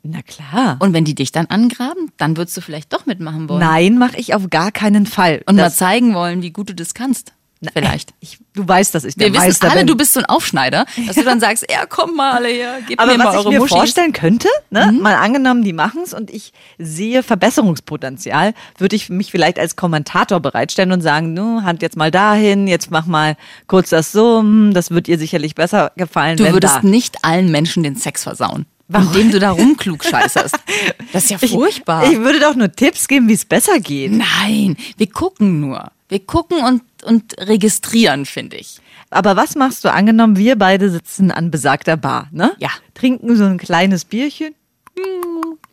Na 0.04 0.22
klar. 0.22 0.76
Und 0.80 0.92
wenn 0.92 1.04
die 1.04 1.14
dich 1.14 1.32
dann 1.32 1.46
angraben, 1.46 2.12
dann 2.18 2.36
würdest 2.36 2.56
du 2.56 2.60
vielleicht 2.60 2.92
doch 2.92 3.04
mitmachen 3.06 3.48
wollen. 3.48 3.60
Nein, 3.60 3.98
mache 3.98 4.16
ich 4.18 4.34
auf 4.34 4.48
gar 4.50 4.70
keinen 4.70 5.06
Fall. 5.06 5.42
Und 5.46 5.56
mal 5.56 5.62
Das- 5.64 5.76
zeigen 5.76 6.14
wollen, 6.14 6.40
wie 6.42 6.50
gut 6.50 6.68
du 6.70 6.74
das 6.74 6.94
kannst. 6.94 7.32
Vielleicht. 7.72 8.14
Ich, 8.20 8.38
du 8.54 8.66
weißt, 8.66 8.94
dass 8.94 9.04
ich 9.04 9.14
der 9.14 9.28
Wir 9.28 9.34
wissen 9.34 9.46
Meister 9.46 9.70
alle, 9.70 9.80
bin. 9.80 9.86
du 9.86 9.96
bist 9.96 10.12
so 10.12 10.20
ein 10.20 10.26
Aufschneider, 10.26 10.86
dass 11.06 11.16
du 11.16 11.24
dann 11.24 11.40
sagst, 11.40 11.66
ja, 11.70 11.86
komm 11.88 12.16
mal 12.16 12.32
alle 12.32 12.48
her, 12.48 12.78
gib 12.86 13.00
Aber 13.00 13.12
mir 13.12 13.18
mal 13.18 13.26
was 13.26 13.34
ich 13.34 13.40
eure 13.40 13.50
mir 13.50 13.58
Muschis. 13.60 13.76
vorstellen 13.76 14.12
könnte, 14.12 14.48
ne, 14.70 14.92
mal 14.92 15.14
angenommen, 15.14 15.64
die 15.64 15.72
machen's 15.72 16.12
und 16.14 16.30
ich 16.30 16.52
sehe 16.78 17.22
Verbesserungspotenzial, 17.22 18.54
würde 18.78 18.96
ich 18.96 19.08
mich 19.08 19.30
vielleicht 19.30 19.58
als 19.58 19.76
Kommentator 19.76 20.40
bereitstellen 20.40 20.92
und 20.92 21.00
sagen, 21.00 21.34
nu, 21.34 21.62
Hand 21.62 21.82
jetzt 21.82 21.96
mal 21.96 22.10
dahin, 22.10 22.66
jetzt 22.66 22.90
mach 22.90 23.06
mal 23.06 23.36
kurz 23.66 23.90
das 23.90 24.12
so, 24.12 24.40
hm, 24.40 24.72
das 24.74 24.90
wird 24.90 25.08
ihr 25.08 25.18
sicherlich 25.18 25.54
besser 25.54 25.92
gefallen. 25.96 26.36
Du 26.36 26.52
würdest 26.52 26.76
da. 26.76 26.82
nicht 26.82 27.16
allen 27.22 27.50
Menschen 27.50 27.82
den 27.82 27.96
Sex 27.96 28.22
versauen. 28.22 28.66
Warum? 28.88 29.08
Indem 29.08 29.30
du 29.30 29.38
da 29.38 29.50
rumklugscheißerst. 29.50 30.56
Das 31.12 31.24
ist 31.24 31.30
ja 31.30 31.38
furchtbar. 31.38 32.10
Ich 32.10 32.18
würde 32.18 32.40
doch 32.40 32.56
nur 32.56 32.72
Tipps 32.72 33.06
geben, 33.06 33.28
wie 33.28 33.34
es 33.34 33.44
besser 33.44 33.78
geht. 33.78 34.10
Nein, 34.10 34.76
wir 34.96 35.08
gucken 35.08 35.60
nur. 35.60 35.92
Wir 36.08 36.18
gucken 36.18 36.58
und, 36.64 36.82
und 37.04 37.34
registrieren, 37.38 38.26
finde 38.26 38.56
ich. 38.56 38.78
Aber 39.10 39.36
was 39.36 39.54
machst 39.54 39.84
du 39.84 39.92
angenommen, 39.92 40.36
wir 40.36 40.56
beide 40.56 40.90
sitzen 40.90 41.30
an 41.30 41.50
besagter 41.50 41.96
Bar, 41.96 42.28
ne? 42.32 42.52
Ja. 42.58 42.70
Trinken 42.94 43.36
so 43.36 43.44
ein 43.44 43.58
kleines 43.58 44.04
Bierchen 44.04 44.54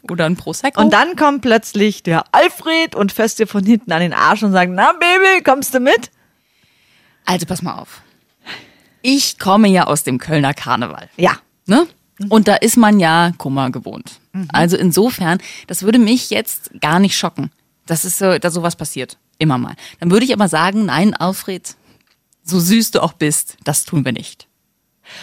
Oder 0.10 0.26
ein 0.26 0.36
Prosecco. 0.36 0.80
und 0.82 0.92
dann 0.94 1.16
kommt 1.16 1.42
plötzlich 1.42 2.04
der 2.04 2.24
Alfred 2.32 2.96
und 2.96 3.12
fässt 3.12 3.40
dir 3.40 3.48
von 3.48 3.64
hinten 3.66 3.92
an 3.92 4.02
den 4.02 4.14
Arsch 4.14 4.44
und 4.44 4.52
sagt, 4.52 4.72
na 4.74 4.92
Baby, 4.94 5.44
kommst 5.44 5.74
du 5.74 5.80
mit? 5.80 6.12
Also 7.26 7.46
pass 7.46 7.62
mal 7.62 7.76
auf. 7.80 8.02
Ich 9.02 9.40
komme 9.40 9.68
ja 9.68 9.86
aus 9.88 10.04
dem 10.04 10.20
Kölner 10.20 10.54
Karneval. 10.54 11.10
Ja. 11.18 11.38
Ne? 11.66 11.88
Und 12.30 12.48
da 12.48 12.56
ist 12.56 12.78
man 12.78 13.00
ja 13.00 13.32
Kummer 13.38 13.72
gewohnt. 13.72 14.20
Also 14.54 14.78
insofern, 14.78 15.40
das 15.68 15.84
würde 15.84 15.98
mich 16.00 16.30
jetzt 16.30 16.72
gar 16.80 17.00
nicht 17.00 17.18
schocken, 17.18 17.52
dass 17.88 18.04
es 18.04 18.18
so, 18.18 18.38
dass 18.38 18.54
sowas 18.54 18.76
passiert. 18.76 19.18
Immer 19.42 19.58
mal. 19.58 19.74
Dann 20.00 20.12
würde 20.12 20.24
ich 20.24 20.34
aber 20.34 20.48
sagen, 20.48 20.86
nein, 20.86 21.16
Alfred, 21.16 21.76
so 22.44 22.60
süß 22.60 22.92
du 22.92 23.02
auch 23.02 23.14
bist, 23.14 23.58
das 23.64 23.86
tun 23.86 24.06
wir 24.06 24.12
nicht. 24.12 24.48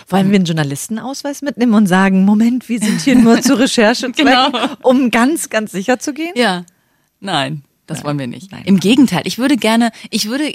Wollen 0.09 0.31
wir 0.31 0.37
einen 0.37 0.45
Journalistenausweis 0.45 1.41
mitnehmen 1.41 1.73
und 1.75 1.87
sagen, 1.87 2.25
Moment, 2.25 2.69
wir 2.69 2.81
sind 2.81 3.01
hier 3.01 3.15
nur 3.15 3.41
zur 3.43 3.59
Recherche, 3.61 4.11
Genau. 4.11 4.51
um 4.83 5.13
ganz, 5.13 5.51
ganz 5.51 5.71
sicher 5.71 6.01
zu 6.01 6.13
gehen? 6.13 6.33
Ja. 6.35 6.65
Nein, 7.21 7.63
das 7.87 8.03
wollen 8.03 8.19
wir 8.19 8.27
nicht. 8.27 8.51
Nein. 8.51 8.65
Im 8.65 8.81
Gegenteil, 8.81 9.23
ich 9.25 9.39
würde 9.39 9.57
gerne, 9.57 9.93
ich 10.11 10.29
würde 10.29 10.53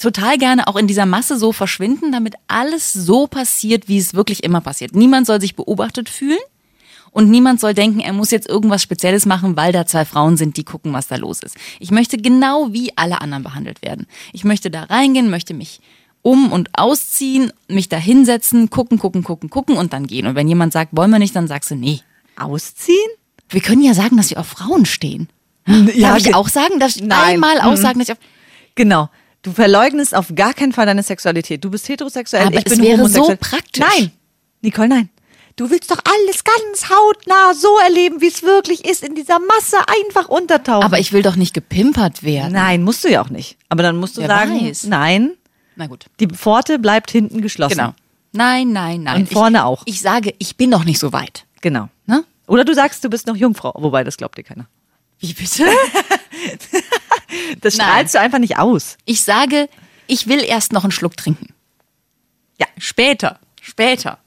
total 0.00 0.36
gerne 0.36 0.66
auch 0.66 0.74
in 0.76 0.88
dieser 0.88 1.06
Masse 1.06 1.38
so 1.38 1.52
verschwinden, 1.52 2.10
damit 2.10 2.34
alles 2.48 2.92
so 2.92 3.28
passiert, 3.28 3.86
wie 3.88 3.98
es 3.98 4.14
wirklich 4.14 4.42
immer 4.42 4.60
passiert. 4.60 4.96
Niemand 4.96 5.26
soll 5.28 5.40
sich 5.40 5.54
beobachtet 5.54 6.08
fühlen 6.08 6.38
und 7.14 7.30
niemand 7.30 7.60
soll 7.60 7.72
denken, 7.72 8.00
er 8.00 8.12
muss 8.12 8.30
jetzt 8.30 8.46
irgendwas 8.48 8.82
Spezielles 8.82 9.24
machen, 9.24 9.56
weil 9.56 9.72
da 9.72 9.86
zwei 9.86 10.04
Frauen 10.04 10.36
sind, 10.36 10.58
die 10.58 10.64
gucken, 10.64 10.92
was 10.92 11.06
da 11.06 11.16
los 11.16 11.40
ist. 11.42 11.56
Ich 11.80 11.90
möchte 11.90 12.18
genau 12.18 12.72
wie 12.74 12.92
alle 12.96 13.22
anderen 13.22 13.42
behandelt 13.44 13.80
werden. 13.80 14.06
Ich 14.34 14.44
möchte 14.44 14.70
da 14.70 14.82
reingehen, 14.82 15.30
möchte 15.30 15.54
mich 15.54 15.80
um 16.20 16.52
und 16.52 16.70
ausziehen, 16.72 17.52
mich 17.68 17.88
da 17.88 17.96
hinsetzen, 17.98 18.68
gucken, 18.70 18.98
gucken, 18.98 19.22
gucken, 19.22 19.48
gucken 19.48 19.76
und 19.76 19.92
dann 19.92 20.06
gehen. 20.06 20.26
Und 20.26 20.34
wenn 20.34 20.48
jemand 20.48 20.72
sagt, 20.72 20.96
wollen 20.96 21.10
wir 21.10 21.18
nicht, 21.18 21.36
dann 21.36 21.48
sagst 21.48 21.70
du, 21.70 21.74
nee. 21.76 22.00
Ausziehen? 22.36 22.96
Wir 23.48 23.60
können 23.60 23.82
ja 23.82 23.94
sagen, 23.94 24.16
dass 24.16 24.30
wir 24.30 24.38
auf 24.40 24.48
Frauen 24.48 24.84
stehen. 24.86 25.28
Ja, 25.94 26.08
Darf 26.10 26.18
ich 26.18 26.34
auch 26.34 26.48
sagen, 26.48 26.78
dass 26.80 26.96
ich 26.96 27.02
Nein. 27.02 27.34
einmal 27.34 27.54
Mhm. 27.56 27.60
aussagen, 27.62 27.98
dass 27.98 28.08
ich 28.08 28.12
auf 28.12 28.18
Genau. 28.74 29.08
Du 29.42 29.52
verleugnest 29.52 30.14
auf 30.14 30.34
gar 30.34 30.52
keinen 30.54 30.72
Fall 30.72 30.86
deine 30.86 31.02
Sexualität. 31.02 31.62
Du 31.62 31.70
bist 31.70 31.88
heterosexuell, 31.88 32.46
Aber 32.46 32.56
ich 32.56 32.64
es 32.66 32.72
bin 32.74 32.82
wäre 32.82 32.96
homosexuell. 32.98 33.38
so 33.40 33.48
praktisch. 33.50 33.84
Nein, 33.96 34.10
Nicole, 34.62 34.88
nein. 34.88 35.10
Du 35.56 35.70
willst 35.70 35.90
doch 35.90 35.98
alles 36.04 36.42
ganz 36.42 36.90
hautnah 36.90 37.54
so 37.54 37.78
erleben, 37.78 38.20
wie 38.20 38.26
es 38.26 38.42
wirklich 38.42 38.84
ist, 38.84 39.04
in 39.04 39.14
dieser 39.14 39.38
Masse 39.38 39.76
einfach 40.02 40.28
untertauchen. 40.28 40.82
Aber 40.84 40.98
ich 40.98 41.12
will 41.12 41.22
doch 41.22 41.36
nicht 41.36 41.54
gepimpert 41.54 42.24
werden. 42.24 42.52
nein, 42.52 42.82
musst 42.82 43.04
du 43.04 43.08
ja 43.08 43.22
auch 43.22 43.30
nicht. 43.30 43.56
Aber 43.68 43.82
dann 43.84 43.96
musst 43.96 44.16
du 44.16 44.22
Wer 44.22 44.28
sagen, 44.28 44.60
weiß. 44.68 44.84
nein, 44.84 45.34
Na 45.76 45.86
gut. 45.86 46.06
die 46.18 46.26
Pforte 46.26 46.78
bleibt 46.80 47.10
hinten 47.12 47.40
geschlossen. 47.40 47.76
Genau. 47.76 47.94
Nein, 48.32 48.72
nein, 48.72 49.04
nein. 49.04 49.22
Und 49.22 49.32
vorne 49.32 49.58
ich, 49.58 49.62
auch. 49.64 49.82
Ich 49.86 50.00
sage, 50.00 50.34
ich 50.38 50.56
bin 50.56 50.70
noch 50.70 50.82
nicht 50.84 50.98
so 50.98 51.12
weit. 51.12 51.46
Genau. 51.60 51.88
Ne? 52.06 52.24
Oder 52.48 52.64
du 52.64 52.74
sagst, 52.74 53.04
du 53.04 53.08
bist 53.08 53.28
noch 53.28 53.36
Jungfrau, 53.36 53.72
wobei 53.78 54.02
das 54.02 54.16
glaubt 54.16 54.36
dir 54.36 54.42
keiner. 54.42 54.66
Wie 55.20 55.32
bitte? 55.32 55.66
Das 57.60 57.76
Nein. 57.76 57.86
strahlst 57.88 58.14
du 58.14 58.20
einfach 58.20 58.38
nicht 58.38 58.58
aus. 58.58 58.96
Ich 59.06 59.22
sage, 59.22 59.68
ich 60.06 60.28
will 60.28 60.42
erst 60.44 60.72
noch 60.72 60.84
einen 60.84 60.92
Schluck 60.92 61.16
trinken. 61.16 61.48
Ja. 62.60 62.66
Später. 62.78 63.40
Später. 63.60 64.18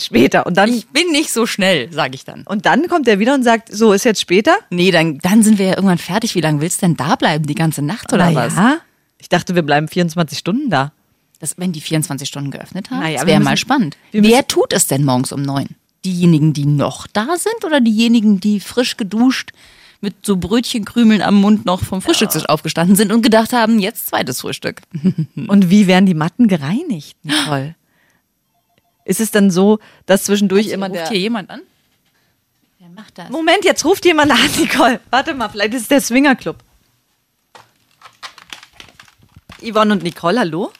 Später. 0.00 0.46
Und 0.46 0.56
dann, 0.56 0.72
Ich 0.72 0.86
bin 0.88 1.10
nicht 1.12 1.32
so 1.32 1.46
schnell, 1.46 1.92
sage 1.92 2.14
ich 2.14 2.24
dann. 2.24 2.42
und 2.46 2.66
dann 2.66 2.88
kommt 2.88 3.06
er 3.08 3.18
wieder 3.18 3.34
und 3.34 3.42
sagt, 3.42 3.74
so 3.74 3.92
ist 3.92 4.04
jetzt 4.04 4.20
später. 4.20 4.56
Nee, 4.70 4.90
dann, 4.90 5.18
dann 5.18 5.42
sind 5.42 5.58
wir 5.58 5.66
ja 5.66 5.76
irgendwann 5.76 5.98
fertig. 5.98 6.34
Wie 6.34 6.40
lange 6.40 6.60
willst 6.60 6.82
du 6.82 6.86
denn 6.86 6.96
da 6.96 7.16
bleiben? 7.16 7.46
Die 7.46 7.54
ganze 7.54 7.82
Nacht 7.82 8.12
oder 8.12 8.30
Na 8.30 8.46
was? 8.46 8.54
ja. 8.56 8.78
Ich 9.18 9.28
dachte, 9.28 9.54
wir 9.54 9.62
bleiben 9.62 9.86
24 9.88 10.38
Stunden 10.38 10.70
da. 10.70 10.92
Das, 11.40 11.54
wenn 11.58 11.72
die 11.72 11.80
24 11.80 12.28
Stunden 12.28 12.50
geöffnet 12.50 12.90
haben, 12.90 13.00
Na 13.00 13.08
ja, 13.08 13.18
das 13.18 13.26
wir 13.26 13.32
wäre 13.34 13.42
mal 13.42 13.56
spannend. 13.56 13.96
Wer 14.12 14.46
tut 14.46 14.72
es 14.72 14.86
denn 14.86 15.04
morgens 15.04 15.32
um 15.32 15.42
neun? 15.42 15.68
Diejenigen, 16.04 16.52
die 16.52 16.64
noch 16.66 17.06
da 17.06 17.36
sind 17.36 17.64
oder 17.64 17.80
diejenigen, 17.80 18.40
die 18.40 18.60
frisch 18.60 18.96
geduscht 18.96 19.50
mit 20.02 20.14
so 20.24 20.36
Brötchenkrümeln 20.38 21.20
am 21.20 21.34
Mund 21.34 21.66
noch 21.66 21.82
vom 21.84 22.00
Frühstückstisch 22.00 22.48
aufgestanden 22.48 22.96
sind 22.96 23.12
und 23.12 23.20
gedacht 23.20 23.52
haben, 23.52 23.78
jetzt 23.78 24.06
zweites 24.06 24.40
Frühstück. 24.40 24.80
Und 25.46 25.68
wie 25.68 25.86
werden 25.86 26.06
die 26.06 26.14
Matten 26.14 26.48
gereinigt, 26.48 27.18
Nicole? 27.22 27.74
Ist 29.10 29.18
es 29.18 29.32
dann 29.32 29.50
so, 29.50 29.80
dass 30.06 30.22
zwischendurch 30.22 30.68
immer 30.68 30.86
Ruft 30.86 31.00
der... 31.00 31.08
hier 31.08 31.18
jemand 31.18 31.50
an? 31.50 31.62
Wer 32.78 32.90
macht 32.90 33.18
das? 33.18 33.28
Moment, 33.28 33.64
jetzt 33.64 33.84
ruft 33.84 34.04
jemand 34.04 34.30
an, 34.30 34.38
Nicole. 34.56 35.00
Warte 35.10 35.34
mal, 35.34 35.48
vielleicht 35.48 35.74
ist 35.74 35.82
es 35.82 35.88
der 35.88 36.00
Swingerclub. 36.00 36.56
Yvonne 39.60 39.94
und 39.94 40.04
Nicole, 40.04 40.38
hallo? 40.38 40.72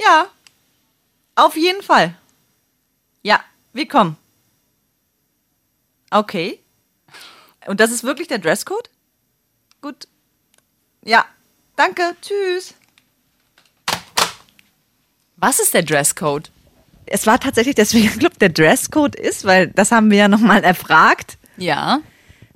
Ja, 0.00 0.26
auf 1.36 1.56
jeden 1.56 1.80
Fall. 1.80 2.18
Ja, 3.22 3.38
wir 3.72 3.86
kommen. 3.86 4.16
Okay. 6.10 6.58
Und 7.68 7.78
das 7.78 7.92
ist 7.92 8.02
wirklich 8.02 8.26
der 8.26 8.40
Dresscode? 8.40 8.90
Gut. 9.80 10.08
Ja, 11.02 11.24
danke, 11.76 12.16
tschüss. 12.20 12.74
Was 15.36 15.60
ist 15.60 15.72
der 15.72 15.84
Dresscode? 15.84 16.50
Es 17.06 17.26
war 17.26 17.38
tatsächlich 17.40 17.74
der 17.74 17.86
Swingerclub, 17.86 18.38
der 18.40 18.48
Dresscode 18.50 19.14
ist, 19.16 19.44
weil 19.44 19.68
das 19.68 19.92
haben 19.92 20.10
wir 20.10 20.18
ja 20.18 20.28
nochmal 20.28 20.64
erfragt. 20.64 21.38
Ja. 21.56 22.00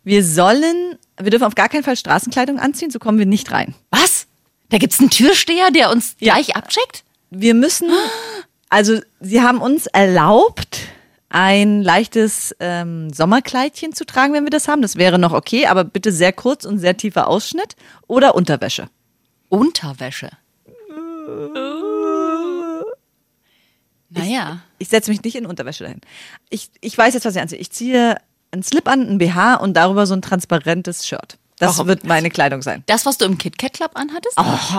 Wir 0.05 0.25
sollen, 0.25 0.97
wir 1.21 1.31
dürfen 1.31 1.45
auf 1.45 1.55
gar 1.55 1.69
keinen 1.69 1.85
Fall 1.85 1.97
Straßenkleidung 1.97 2.59
anziehen, 2.59 2.91
so 2.91 2.99
kommen 2.99 3.19
wir 3.19 3.27
nicht 3.27 3.53
rein. 3.53 3.75
Was? 3.91 4.27
Da 4.71 4.79
gibt's 4.79 5.01
einen 5.01 5.11
Türsteher, 5.11 5.71
der 5.71 5.91
uns 5.91 6.17
Ja. 6.21 6.35
gleich 6.35 6.57
abcheckt? 6.57 7.05
Wir 7.31 7.55
müssen, 7.55 7.89
also 8.69 9.01
sie 9.21 9.41
haben 9.43 9.61
uns 9.61 9.87
erlaubt, 9.87 10.81
ein 11.29 11.83
leichtes 11.83 12.55
ähm, 12.59 13.13
Sommerkleidchen 13.13 13.93
zu 13.93 14.05
tragen, 14.05 14.33
wenn 14.33 14.45
wir 14.45 14.51
das 14.51 14.67
haben. 14.67 14.83
Das 14.83 14.97
wäre 14.97 15.17
noch 15.19 15.33
okay, 15.33 15.67
aber 15.67 15.85
bitte 15.85 16.11
sehr 16.11 16.33
kurz 16.33 16.65
und 16.65 16.79
sehr 16.81 16.97
tiefer 16.97 17.29
Ausschnitt 17.29 17.77
oder 18.09 18.35
Unterwäsche. 18.35 18.89
Unterwäsche. 19.49 20.31
Naja. 24.11 24.61
Ich 24.79 24.89
setze 24.89 25.11
mich 25.11 25.23
nicht 25.23 25.37
in 25.37 25.47
Unterwäsche 25.47 25.85
dahin. 25.85 26.01
Ich, 26.51 26.71
ich 26.81 26.97
weiß 26.99 27.15
jetzt, 27.15 27.25
was 27.25 27.35
ich 27.37 27.41
anziehe. 27.41 27.61
Ich 27.61 27.71
ziehe 27.71 28.17
einen 28.51 28.63
Slip 28.63 28.89
an, 28.89 29.09
ein 29.09 29.19
BH 29.19 29.55
und 29.57 29.75
darüber 29.75 30.07
so 30.07 30.15
ein 30.15 30.23
transparentes 30.23 31.07
Shirt. 31.07 31.39
Das 31.59 31.77
Warum? 31.77 31.89
wird 31.89 32.05
meine 32.05 32.31
Kleidung 32.31 32.63
sein. 32.63 32.83
Das, 32.87 33.07
was 33.07 33.19
du 33.19 33.25
im 33.27 33.39
KitKat 33.39 33.75
Club 33.75 33.91
anhattest? 33.95 34.35
Oh, 34.37 34.79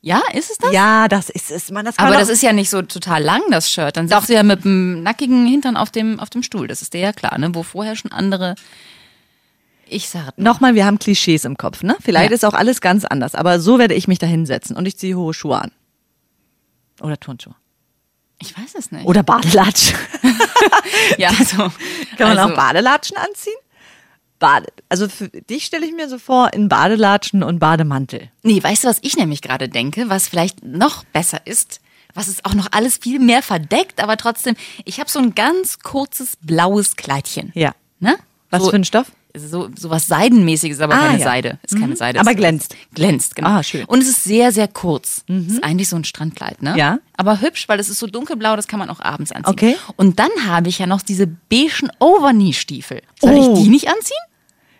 Ja, 0.00 0.22
ist 0.32 0.50
es 0.50 0.58
das? 0.58 0.72
ja, 0.72 1.08
das 1.08 1.28
ist 1.28 1.50
es. 1.50 1.70
Man, 1.70 1.84
das 1.84 1.98
Aber 1.98 2.16
das 2.16 2.28
ist 2.28 2.42
ja 2.42 2.52
nicht 2.52 2.70
so 2.70 2.80
total 2.82 3.22
lang, 3.22 3.42
das 3.50 3.70
Shirt. 3.70 3.96
Dann 3.96 4.08
sitzt 4.08 4.28
du 4.28 4.32
ja 4.34 4.42
mit 4.42 4.64
dem 4.64 5.02
nackigen 5.02 5.46
Hintern 5.46 5.76
auf 5.76 5.90
dem, 5.90 6.18
auf 6.18 6.30
dem 6.30 6.42
Stuhl. 6.42 6.66
Das 6.68 6.80
ist 6.82 6.94
dir 6.94 7.00
ja 7.00 7.12
klar, 7.12 7.36
ne? 7.38 7.54
Wo 7.54 7.62
vorher 7.62 7.96
schon 7.96 8.12
andere. 8.12 8.54
Ich 9.86 10.08
sag 10.08 10.38
Nochmal, 10.38 10.74
wir 10.74 10.86
haben 10.86 10.98
Klischees 10.98 11.44
im 11.44 11.58
Kopf, 11.58 11.82
ne? 11.82 11.96
Vielleicht 12.00 12.30
Ja. 12.30 12.34
ist 12.34 12.44
auch 12.46 12.54
alles 12.54 12.80
ganz 12.80 13.04
anders, 13.04 13.34
aber 13.34 13.60
so 13.60 13.78
werde 13.78 13.92
ich 13.94 14.08
mich 14.08 14.18
da 14.18 14.26
hinsetzen 14.26 14.74
und 14.76 14.86
ich 14.86 14.96
ziehe 14.96 15.16
hohe 15.16 15.34
Schuhe 15.34 15.60
an. 15.60 15.70
Oder 17.02 17.18
Turnschuhe. 17.20 17.54
Ich 18.42 18.58
weiß 18.58 18.74
es 18.76 18.90
nicht. 18.90 19.06
Oder 19.06 19.22
Badelatschen. 19.22 19.96
ja, 21.18 21.28
also, 21.28 21.56
Kann 21.56 22.28
man 22.28 22.38
also, 22.38 22.52
auch 22.52 22.56
Badelatschen 22.56 23.16
anziehen? 23.16 23.54
Bade. 24.38 24.66
Also 24.88 25.08
für 25.08 25.28
dich 25.28 25.64
stelle 25.64 25.86
ich 25.86 25.92
mir 25.92 26.08
so 26.08 26.18
vor, 26.18 26.52
in 26.52 26.68
Badelatschen 26.68 27.44
und 27.44 27.60
Bademantel. 27.60 28.28
Nee, 28.42 28.60
weißt 28.60 28.82
du, 28.82 28.88
was 28.88 28.98
ich 29.02 29.16
nämlich 29.16 29.40
gerade 29.40 29.68
denke, 29.68 30.08
was 30.08 30.26
vielleicht 30.26 30.64
noch 30.64 31.04
besser 31.04 31.46
ist? 31.46 31.80
Was 32.14 32.26
es 32.26 32.44
auch 32.44 32.54
noch 32.54 32.66
alles 32.72 32.98
viel 32.98 33.20
mehr 33.20 33.42
verdeckt, 33.42 34.02
aber 34.02 34.16
trotzdem, 34.16 34.56
ich 34.84 34.98
habe 34.98 35.08
so 35.08 35.20
ein 35.20 35.34
ganz 35.36 35.78
kurzes 35.78 36.36
blaues 36.42 36.96
Kleidchen. 36.96 37.52
Ja. 37.54 37.72
Ne? 38.00 38.18
Was 38.50 38.64
so, 38.64 38.70
für 38.70 38.76
ein 38.76 38.84
Stoff? 38.84 39.12
So, 39.34 39.70
so 39.78 39.88
was 39.88 40.06
Seidenmäßiges, 40.08 40.80
aber 40.80 40.94
Ah, 40.94 41.06
keine 41.06 41.18
ja. 41.18 41.24
Seide. 41.24 41.58
Ist 41.62 41.74
keine 41.74 41.88
Mhm. 41.94 41.96
Seide. 41.96 42.20
Aber 42.20 42.34
glänzt. 42.34 42.76
Glänzt, 42.94 43.34
genau. 43.34 43.48
Ah, 43.48 43.62
schön. 43.62 43.80
Mhm. 43.82 43.86
Und 43.86 44.02
es 44.02 44.08
ist 44.08 44.24
sehr, 44.24 44.52
sehr 44.52 44.68
kurz. 44.68 45.24
Ist 45.26 45.64
eigentlich 45.64 45.88
so 45.88 45.96
ein 45.96 46.04
Strandkleid, 46.04 46.60
ne? 46.62 46.74
Ja. 46.76 46.98
Aber 47.16 47.40
hübsch, 47.40 47.66
weil 47.68 47.80
es 47.80 47.88
ist 47.88 47.98
so 47.98 48.06
dunkelblau, 48.06 48.56
das 48.56 48.68
kann 48.68 48.78
man 48.78 48.90
auch 48.90 49.00
abends 49.00 49.32
anziehen. 49.32 49.50
Okay. 49.52 49.76
Und 49.96 50.18
dann 50.18 50.30
habe 50.46 50.68
ich 50.68 50.78
ja 50.78 50.86
noch 50.86 51.00
diese 51.00 51.26
beigen 51.26 51.88
Overknee-Stiefel. 51.98 53.00
Soll 53.20 53.34
Oh. 53.34 53.54
ich 53.56 53.62
die 53.62 53.68
nicht 53.70 53.88
anziehen? 53.88 54.18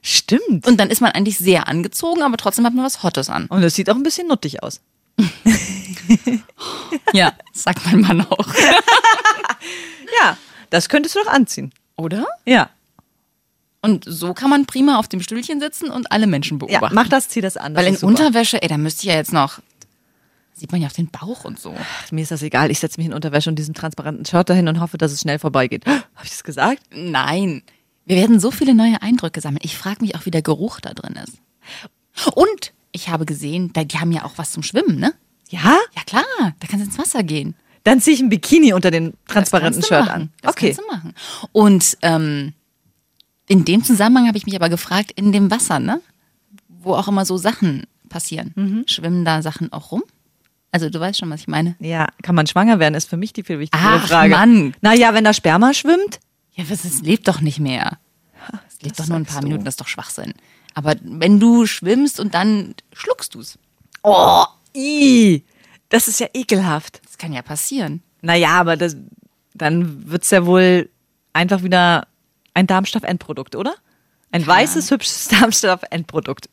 Stimmt. 0.03 0.67
Und 0.67 0.79
dann 0.81 0.91
ist 0.91 1.01
man 1.01 1.13
eigentlich 1.13 1.39
sehr 1.39 1.69
angezogen, 1.69 2.23
aber 2.23 2.37
trotzdem 2.37 2.67
hat 2.67 2.75
man 2.75 2.85
was 2.85 3.03
Hottes 3.03 3.31
an. 3.31 3.47
Und 3.47 3.63
das 3.63 3.75
sieht 3.75 3.89
auch 3.89 3.95
ein 3.95 4.03
bisschen 4.03 4.29
nuttig 4.29 4.63
aus. 4.63 4.81
Ja, 7.13 7.33
sagt 7.53 7.85
mein 7.87 8.01
Mann 8.01 8.21
auch. 8.27 8.47
Ja, 10.21 10.37
das 10.71 10.89
könntest 10.91 11.15
du 11.15 11.21
doch 11.25 11.31
anziehen. 11.33 11.73
Oder? 11.97 12.27
Ja. 12.45 12.69
Und 13.85 14.05
so 14.07 14.33
kann 14.33 14.49
man 14.49 14.65
prima 14.67 14.99
auf 14.99 15.09
dem 15.09 15.21
Stühlchen 15.21 15.61
sitzen 15.61 15.91
und 15.91 16.11
alle 16.13 16.27
Menschen 16.29 16.59
Ja, 16.61 16.67
beobachten. 16.67 16.95
mach 16.95 17.09
das, 17.09 17.29
zieh 17.29 17.41
das 17.41 17.57
an. 17.57 17.75
Das 17.75 17.85
Weil 17.85 17.93
in. 17.95 17.99
Unterwäsche, 18.01 18.63
ey, 18.63 18.69
da 18.69 18.79
müsste 18.79 19.01
ich 19.03 19.09
ja 19.09 19.15
jetzt 19.17 19.33
noch. 19.33 19.59
Sieht 20.55 20.71
man 20.71 20.81
ja 20.81 20.89
auch 20.89 20.93
den 20.93 21.09
Bauch 21.09 21.45
und 21.45 21.59
so. 21.59 21.75
Mir 22.13 22.23
ist 22.23 22.31
das 22.31 22.43
egal. 22.43 22.71
Ich 22.71 22.79
setze 22.79 23.01
mich 23.01 23.07
in 23.09 23.13
Unterwäsche 23.13 23.51
und 23.51 23.57
diesem 23.59 23.75
transparenten 23.75 24.25
Shirt 24.25 24.49
dahin 24.49 24.69
und 24.69 24.79
hoffe, 24.81 24.99
dass 24.99 25.11
es 25.11 25.21
schnell 25.21 25.39
vorbeigeht. 25.41 25.85
Habe 25.87 26.03
ich 26.25 26.31
das 26.31 26.45
gesagt? 26.45 26.81
Nein. 26.95 27.63
Wir 28.05 28.17
werden 28.17 28.39
so 28.39 28.51
viele 28.51 28.75
neue 28.75 29.01
Eindrücke 29.03 29.41
sammeln. 29.41 29.61
Ich 29.63 29.77
frage 29.77 30.03
mich 30.03 30.15
auch, 30.15 30.27
wie 30.27 30.31
der 30.31 30.43
Geruch 30.43 30.81
da 30.81 30.93
drin 30.95 31.17
ist. 31.17 31.39
Und 32.35 32.73
ich 32.93 33.09
habe 33.09 33.25
gesehen, 33.27 33.73
da- 33.73 33.85
die 33.85 33.99
haben 33.99 34.13
ja 34.13 34.25
auch 34.25 34.33
was 34.37 34.53
zum 34.53 34.63
Schwimmen, 34.63 34.99
ne? 34.99 35.15
Ja? 35.49 35.79
Ja 35.97 36.03
klar, 36.07 36.25
da 36.39 36.67
kannst 36.69 36.85
du 36.85 36.91
ins 36.91 36.99
Wasser 36.99 37.23
gehen. 37.23 37.55
Dann 37.85 38.01
ziehe 38.01 38.15
ich 38.15 38.21
ein 38.23 38.29
Bikini 38.29 38.73
unter 38.75 38.91
den 38.91 39.15
transparenten 39.27 39.83
Shirt 39.83 40.01
machen. 40.07 40.11
an. 40.11 40.33
Das 40.43 40.53
okay. 40.53 40.67
kannst 40.75 40.81
du 40.81 40.87
machen. 40.95 41.15
Und 41.53 41.99
ähm, 42.03 42.53
in 43.49 43.65
dem 43.65 43.85
Zusammenhang 43.85 44.29
habe 44.29 44.39
ich 44.39 44.47
mich 44.47 44.55
aber 44.57 44.69
gefragt, 44.69 45.13
in 45.13 45.33
dem 45.33 45.51
Wasser, 45.51 45.79
ne? 45.79 46.01
Wo 46.69 46.95
auch 46.95 47.09
immer 47.09 47.25
so 47.25 47.37
Sachen 47.37 47.87
passieren. 48.09 48.53
Mhm. 48.55 48.85
Schwimmen 48.87 49.25
da 49.25 49.43
Sachen 49.43 49.73
auch 49.73 49.93
rum? 49.93 50.03
Also 50.71 50.89
du 50.89 50.99
weißt 50.99 51.19
schon, 51.21 51.31
was 51.31 51.41
ich 51.43 51.49
meine. 51.49 51.77
Ja, 51.81 52.09
kann 52.23 52.35
man 52.35 52.47
schwanger 52.47 52.79
werden, 52.79 52.95
ist 52.95 53.09
für 53.09 53.17
mich 53.19 53.33
die 53.33 53.43
viel 53.43 53.59
wichtigere 53.59 53.87
Ach, 53.87 54.09
Frage. 54.09 54.31
Mann. 54.31 54.75
Naja, 54.81 55.13
wenn 55.13 55.25
da 55.25 55.35
Sperma 55.35 55.75
schwimmt, 55.75 56.19
Ja, 56.55 56.65
was, 56.69 56.85
es 56.85 57.03
lebt 57.03 57.29
doch 57.29 57.41
nicht 57.41 57.61
mehr. 57.61 57.99
Es 58.69 58.83
lebt 58.83 58.99
doch 58.99 59.07
nur 59.07 59.19
ein 59.19 59.27
paar 59.27 59.41
du. 59.43 59.49
Minuten, 59.49 59.65
das 59.65 59.73
ist 59.75 59.81
doch 59.81 59.89
Schwachsinn. 59.89 60.33
Aber 60.75 60.97
wenn 61.03 61.39
du 61.39 61.67
schwimmst 61.67 62.19
und 62.19 62.33
dann 62.35 62.75
schluckst 62.95 63.35
du's, 63.35 63.59
oh, 64.03 64.45
i, 64.75 65.45
das 65.91 66.09
ist 66.09 66.19
ja 66.21 66.29
ekelhaft. 66.33 67.03
das 67.05 67.19
kann 67.19 67.33
ja 67.35 67.43
passieren. 67.43 68.03
Naja, 68.23 68.59
aber 68.59 68.77
das, 68.79 68.97
dann 69.55 70.11
wird's 70.11 70.31
ja 70.31 70.47
wohl 70.47 70.89
einfach 71.35 71.63
wieder 71.63 72.07
ein 72.55 72.67
Darmstoff-Endprodukt, 72.67 73.57
oder? 73.57 73.75
Ein 74.31 74.47
weißes, 74.47 74.91
hübsches 74.91 75.29
Darmstoff-Endprodukt. 75.41 76.49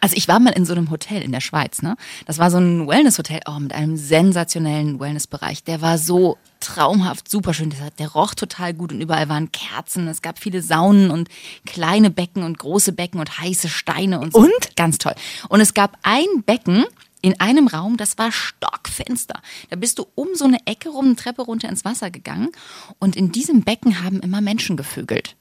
Also 0.00 0.16
ich 0.16 0.28
war 0.28 0.40
mal 0.40 0.50
in 0.52 0.64
so 0.64 0.72
einem 0.72 0.90
Hotel 0.90 1.20
in 1.22 1.32
der 1.32 1.40
Schweiz, 1.40 1.82
ne? 1.82 1.96
Das 2.24 2.38
war 2.38 2.50
so 2.50 2.56
ein 2.56 2.88
Wellness-Hotel, 2.88 3.40
oh, 3.46 3.58
mit 3.58 3.74
einem 3.74 3.98
sensationellen 3.98 4.98
Wellness-Bereich. 4.98 5.62
Der 5.64 5.82
war 5.82 5.98
so 5.98 6.38
traumhaft, 6.60 7.30
super 7.30 7.52
schön. 7.52 7.70
Der, 7.70 7.90
der 7.90 8.08
roch 8.08 8.34
total 8.34 8.72
gut 8.72 8.92
und 8.92 9.00
überall 9.02 9.28
waren 9.28 9.52
Kerzen. 9.52 10.08
Es 10.08 10.22
gab 10.22 10.38
viele 10.38 10.62
Saunen 10.62 11.10
und 11.10 11.28
kleine 11.66 12.10
Becken 12.10 12.42
und 12.42 12.58
große 12.58 12.92
Becken 12.92 13.20
und 13.20 13.38
heiße 13.38 13.68
Steine 13.68 14.20
und 14.20 14.32
so. 14.32 14.40
Und? 14.40 14.76
Ganz 14.76 14.96
toll. 14.96 15.14
Und 15.50 15.60
es 15.60 15.74
gab 15.74 15.98
ein 16.02 16.26
Becken 16.46 16.86
in 17.22 17.38
einem 17.40 17.68
Raum, 17.68 17.96
das 17.96 18.18
war 18.18 18.32
stockfinster. 18.32 19.40
Da 19.68 19.76
bist 19.76 19.98
du 19.98 20.06
um 20.14 20.28
so 20.34 20.44
eine 20.44 20.58
Ecke 20.66 20.88
rum, 20.88 21.06
eine 21.06 21.16
Treppe 21.16 21.42
runter 21.42 21.68
ins 21.68 21.84
Wasser 21.84 22.10
gegangen. 22.10 22.50
Und 22.98 23.16
in 23.16 23.32
diesem 23.32 23.62
Becken 23.62 24.02
haben 24.02 24.20
immer 24.20 24.40
Menschen 24.40 24.76
gevögelt. 24.76 25.36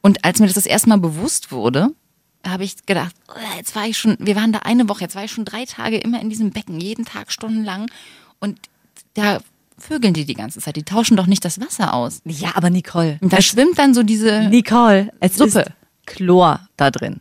Und 0.00 0.24
als 0.24 0.38
mir 0.40 0.46
das 0.46 0.54
das 0.54 0.66
erste 0.66 0.88
Mal 0.88 0.98
bewusst 0.98 1.52
wurde, 1.52 1.90
habe 2.46 2.64
ich 2.64 2.86
gedacht, 2.86 3.14
oh, 3.28 3.56
jetzt 3.56 3.74
war 3.74 3.86
ich 3.86 3.98
schon, 3.98 4.16
wir 4.20 4.36
waren 4.36 4.52
da 4.52 4.60
eine 4.60 4.88
Woche, 4.88 5.02
jetzt 5.02 5.16
war 5.16 5.24
ich 5.24 5.32
schon 5.32 5.44
drei 5.44 5.64
Tage 5.64 5.98
immer 5.98 6.20
in 6.20 6.30
diesem 6.30 6.50
Becken, 6.50 6.80
jeden 6.80 7.04
Tag 7.04 7.32
stundenlang. 7.32 7.90
Und 8.38 8.60
da 9.14 9.40
vögeln 9.78 10.14
die 10.14 10.24
die 10.24 10.34
ganze 10.34 10.60
Zeit. 10.60 10.76
Die 10.76 10.84
tauschen 10.84 11.16
doch 11.16 11.26
nicht 11.26 11.44
das 11.44 11.60
Wasser 11.60 11.94
aus. 11.94 12.20
Ja, 12.24 12.52
aber 12.54 12.70
Nicole. 12.70 13.18
Und 13.20 13.32
da 13.32 13.42
schwimmt 13.42 13.78
dann 13.78 13.94
so 13.94 14.02
diese. 14.02 14.48
Nicole, 14.48 15.12
es 15.20 15.36
Suppe. 15.36 15.60
ist 15.60 15.70
Chlor 16.06 16.60
da 16.76 16.90
drin. 16.90 17.20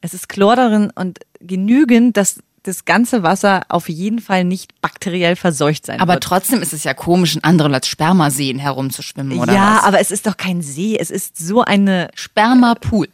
Es 0.00 0.12
ist 0.12 0.28
Chlor 0.28 0.56
darin 0.56 0.90
und 0.94 1.20
genügend, 1.40 2.16
dass 2.16 2.40
das 2.64 2.84
ganze 2.86 3.22
Wasser 3.22 3.62
auf 3.68 3.88
jeden 3.88 4.18
Fall 4.20 4.42
nicht 4.42 4.80
bakteriell 4.80 5.36
verseucht 5.36 5.86
sein 5.86 6.00
Aber 6.00 6.14
wird. 6.14 6.24
trotzdem 6.24 6.62
ist 6.62 6.72
es 6.72 6.82
ja 6.82 6.94
komisch, 6.94 7.36
in 7.36 7.44
anderen 7.44 7.74
als 7.74 7.86
Spermaseen 7.86 8.58
herumzuschwimmen, 8.58 9.38
oder 9.38 9.52
ja, 9.54 9.76
was? 9.76 9.84
aber 9.84 10.00
es 10.00 10.10
ist 10.10 10.26
doch 10.26 10.36
kein 10.36 10.62
See. 10.62 10.96
Es 10.98 11.10
ist 11.10 11.36
so 11.36 11.62
eine, 11.62 12.08
Spermapool. 12.14 13.08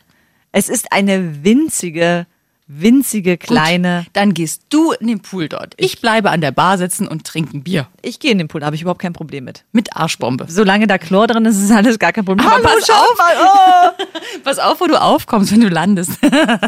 es 0.53 0.69
ist 0.69 0.93
eine 0.93 1.45
winzige, 1.45 2.27
winzige 2.73 3.37
kleine. 3.37 4.03
Gut, 4.05 4.11
dann 4.13 4.35
gehst 4.35 4.63
du 4.71 4.93
in 4.93 5.09
den 5.09 5.21
Pool 5.21 5.49
dort. 5.49 5.75
Ich 5.77 6.01
bleibe 6.01 6.31
an 6.31 6.41
der 6.41 6.53
Bar 6.53 6.79
sitzen 6.79 7.09
und 7.09 7.25
trinke 7.25 7.57
ein 7.57 7.63
Bier. 7.65 7.89
Ich 8.03 8.21
gehe 8.21 8.31
in 8.31 8.39
den 8.39 8.49
Pool, 8.49 8.61
da 8.61 8.67
habe 8.67 8.77
ich 8.77 8.83
überhaupt 8.83 9.03
kein 9.03 9.13
Problem 9.13 9.45
mit. 9.45 9.65
Mit 9.73 9.97
Arschbombe. 9.97 10.47
Solange 10.49 10.87
da 10.87 10.99
Chlor 10.99 11.27
drin 11.27 11.45
ist, 11.45 11.59
ist 11.59 11.73
alles 11.73 11.99
gar 11.99 12.13
kein 12.13 12.25
Problem. 12.25 12.47
Aber 12.47 12.63
pass 12.63 12.89
auf. 12.89 13.19
mal. 13.19 13.35
Oh. 13.41 14.05
Pass 14.45 14.59
auf, 14.59 14.81
wo 14.81 14.87
du 14.87 15.01
aufkommst, 15.01 15.53
wenn 15.53 15.61
du 15.61 15.69
landest. 15.69 16.13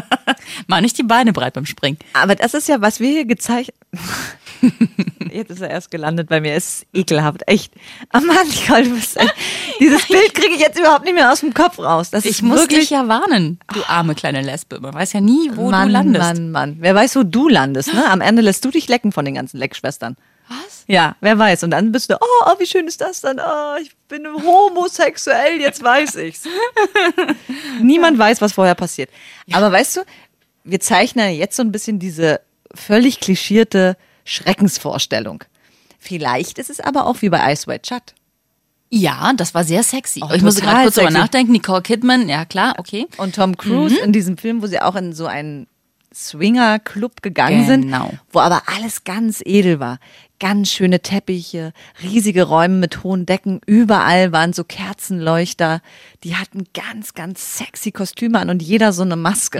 Mach 0.67 0.81
nicht 0.81 0.97
die 0.97 1.03
Beine 1.03 1.33
breit 1.33 1.53
beim 1.53 1.65
Springen. 1.65 1.97
Aber 2.13 2.35
das 2.35 2.53
ist 2.53 2.67
ja, 2.67 2.81
was 2.81 2.99
wir 2.99 3.09
hier 3.09 3.25
gezeichnet. 3.25 3.75
Jetzt 5.31 5.49
ist 5.49 5.61
er 5.61 5.69
erst 5.69 5.89
gelandet 5.89 6.29
bei 6.29 6.39
mir. 6.39 6.53
Es 6.53 6.67
ist 6.67 6.85
ekelhaft, 6.93 7.41
echt. 7.47 7.73
Oh 8.13 8.19
Mann, 8.19 8.47
Nicole, 8.47 8.83
du 8.83 8.95
bist 8.95 9.17
dieses 9.79 10.05
Bild 10.05 10.33
kriege 10.35 10.53
ich 10.53 10.59
jetzt 10.61 10.79
überhaupt 10.79 11.05
nicht 11.05 11.15
mehr 11.15 11.31
aus 11.31 11.39
dem 11.39 11.53
Kopf 11.53 11.79
raus. 11.79 12.11
Das 12.11 12.23
Ich 12.25 12.41
muss 12.43 12.59
wirklich 12.59 12.81
dich 12.81 12.89
ja 12.91 13.07
warnen, 13.07 13.59
du 13.73 13.79
arme 13.87 14.13
kleine 14.13 14.41
Lesbe. 14.41 14.79
Man 14.79 14.93
weiß 14.93 15.13
ja 15.13 15.21
nie, 15.21 15.51
wo 15.55 15.71
Mann, 15.71 15.87
du 15.87 15.92
landest. 15.93 16.25
Mann, 16.25 16.51
Mann. 16.51 16.75
Wer 16.79 16.95
weiß, 16.95 17.15
wo 17.15 17.23
du 17.23 17.49
landest, 17.49 17.93
ne? 17.93 18.09
Am 18.09 18.21
Ende 18.21 18.41
lässt 18.41 18.63
du 18.65 18.71
dich 18.71 18.87
lecken 18.87 19.11
von 19.11 19.25
den 19.25 19.35
ganzen 19.35 19.57
Leckschwestern. 19.57 20.15
Was? 20.49 20.83
Ja, 20.87 21.15
wer 21.21 21.37
weiß. 21.39 21.63
Und 21.63 21.71
dann 21.71 21.91
bist 21.91 22.09
du, 22.09 22.15
oh, 22.15 22.45
oh 22.45 22.59
wie 22.59 22.65
schön 22.65 22.87
ist 22.87 23.01
das 23.01 23.21
dann? 23.21 23.39
Oh, 23.39 23.75
ich 23.81 23.95
bin 24.07 24.27
homosexuell, 24.27 25.59
jetzt 25.59 25.83
weiß 25.83 26.15
ich's. 26.15 26.43
Niemand 27.81 28.17
weiß, 28.17 28.41
was 28.41 28.53
vorher 28.53 28.75
passiert. 28.75 29.09
Aber 29.51 29.71
weißt 29.71 29.97
du, 29.97 30.01
wir 30.63 30.79
zeichnen 30.79 31.25
ja 31.25 31.31
jetzt 31.31 31.55
so 31.55 31.63
ein 31.63 31.71
bisschen 31.71 31.99
diese 31.99 32.41
völlig 32.73 33.19
klischierte 33.19 33.97
Schreckensvorstellung. 34.25 35.43
Vielleicht 35.99 36.59
ist 36.59 36.69
es 36.69 36.79
aber 36.79 37.05
auch 37.05 37.21
wie 37.21 37.29
bei 37.29 37.51
Ice 37.51 37.67
White 37.67 37.87
Shut. 37.87 38.13
Ja, 38.89 39.33
das 39.33 39.55
war 39.55 39.63
sehr 39.63 39.81
sexy. 39.81 40.21
Oh, 40.21 40.31
ich 40.31 40.41
total 40.43 40.61
gerade 40.61 40.83
kurz 40.83 40.95
drüber 40.95 41.07
sexy. 41.07 41.19
nachdenken. 41.19 41.51
Nicole 41.51 41.81
Kidman, 41.81 42.29
ja 42.29 42.45
klar, 42.45 42.75
okay. 42.77 43.07
Und 43.17 43.35
Tom 43.35 43.57
Cruise 43.57 43.97
in 43.97 44.11
diesem 44.11 44.37
Film, 44.37 44.61
wo 44.61 44.67
sie 44.67 44.79
auch 44.79 44.95
in 44.95 45.13
so 45.13 45.25
einen 45.25 45.67
Swinger-Club 46.13 47.21
gegangen 47.21 47.65
Genau. 47.67 48.07
sind, 48.09 48.19
wo 48.31 48.39
aber 48.39 48.63
alles 48.67 49.03
ganz 49.03 49.41
edel 49.45 49.79
war. 49.79 49.99
Ganz 50.39 50.71
schöne 50.71 50.99
Teppiche, 51.01 51.71
riesige 52.01 52.43
Räume 52.43 52.75
mit 52.75 53.03
hohen 53.03 53.25
Decken, 53.25 53.61
überall 53.65 54.31
waren 54.33 54.51
so 54.51 54.63
Kerzenleuchter. 54.65 55.81
Die 56.23 56.35
hatten 56.35 56.65
ganz, 56.73 57.13
ganz 57.13 57.57
sexy 57.57 57.91
Kostüme 57.91 58.39
an 58.39 58.49
und 58.49 58.61
jeder 58.61 58.91
so 58.91 59.03
eine 59.03 59.15
Maske. 59.15 59.59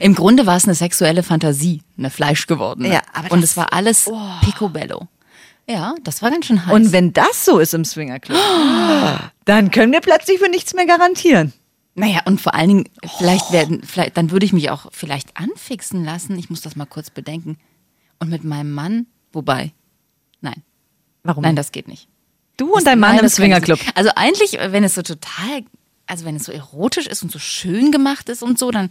Im 0.00 0.14
Grunde 0.14 0.46
war 0.46 0.56
es 0.56 0.64
eine 0.64 0.74
sexuelle 0.74 1.22
Fantasie, 1.22 1.82
eine 1.98 2.08
Fleischgewordene. 2.08 2.90
Ja, 2.92 3.00
aber 3.12 3.32
Und 3.32 3.44
es 3.44 3.56
war 3.56 3.72
alles 3.74 4.10
picobello. 4.42 5.06
Ja, 5.68 5.94
das 6.02 6.22
war 6.22 6.30
ganz 6.30 6.46
schön 6.46 6.64
heiß. 6.66 6.72
Und 6.74 6.92
wenn 6.92 7.12
das 7.12 7.44
so 7.44 7.58
ist 7.58 7.74
im 7.74 7.84
Swingerclub, 7.84 8.38
dann 9.44 9.70
können 9.70 9.92
wir 9.92 10.00
plötzlich 10.00 10.38
für 10.38 10.48
nichts 10.50 10.74
mehr 10.74 10.86
garantieren. 10.86 11.52
Naja, 11.94 12.20
und 12.24 12.40
vor 12.40 12.54
allen 12.54 12.68
Dingen, 12.68 12.84
vielleicht 13.18 13.52
werden, 13.52 13.82
vielleicht, 13.84 14.16
dann 14.16 14.30
würde 14.30 14.46
ich 14.46 14.52
mich 14.52 14.70
auch 14.70 14.86
vielleicht 14.92 15.36
anfixen 15.36 16.04
lassen. 16.04 16.38
Ich 16.38 16.48
muss 16.48 16.62
das 16.62 16.74
mal 16.76 16.86
kurz 16.86 17.10
bedenken. 17.10 17.58
Und 18.18 18.30
mit 18.30 18.44
meinem 18.44 18.72
Mann, 18.72 19.06
wobei, 19.32 19.72
nein, 20.40 20.62
Warum? 21.22 21.42
nein, 21.42 21.56
das 21.56 21.72
geht 21.72 21.88
nicht. 21.88 22.08
du 22.56 22.72
und 22.74 22.86
dein 22.86 22.98
Mann 22.98 23.16
Nein, 23.16 23.24
im 23.24 23.30
Swingerclub. 23.30 23.78
Also 23.94 24.10
eigentlich, 24.16 24.52
wenn 24.52 24.84
es 24.84 24.94
so 24.94 25.02
total, 25.02 25.64
also 26.06 26.24
wenn 26.24 26.36
es 26.36 26.44
so 26.44 26.52
erotisch 26.52 27.06
ist 27.06 27.22
und 27.22 27.30
so 27.32 27.38
schön 27.38 27.92
gemacht 27.92 28.28
ist 28.28 28.42
und 28.42 28.58
so, 28.58 28.70
dann 28.70 28.88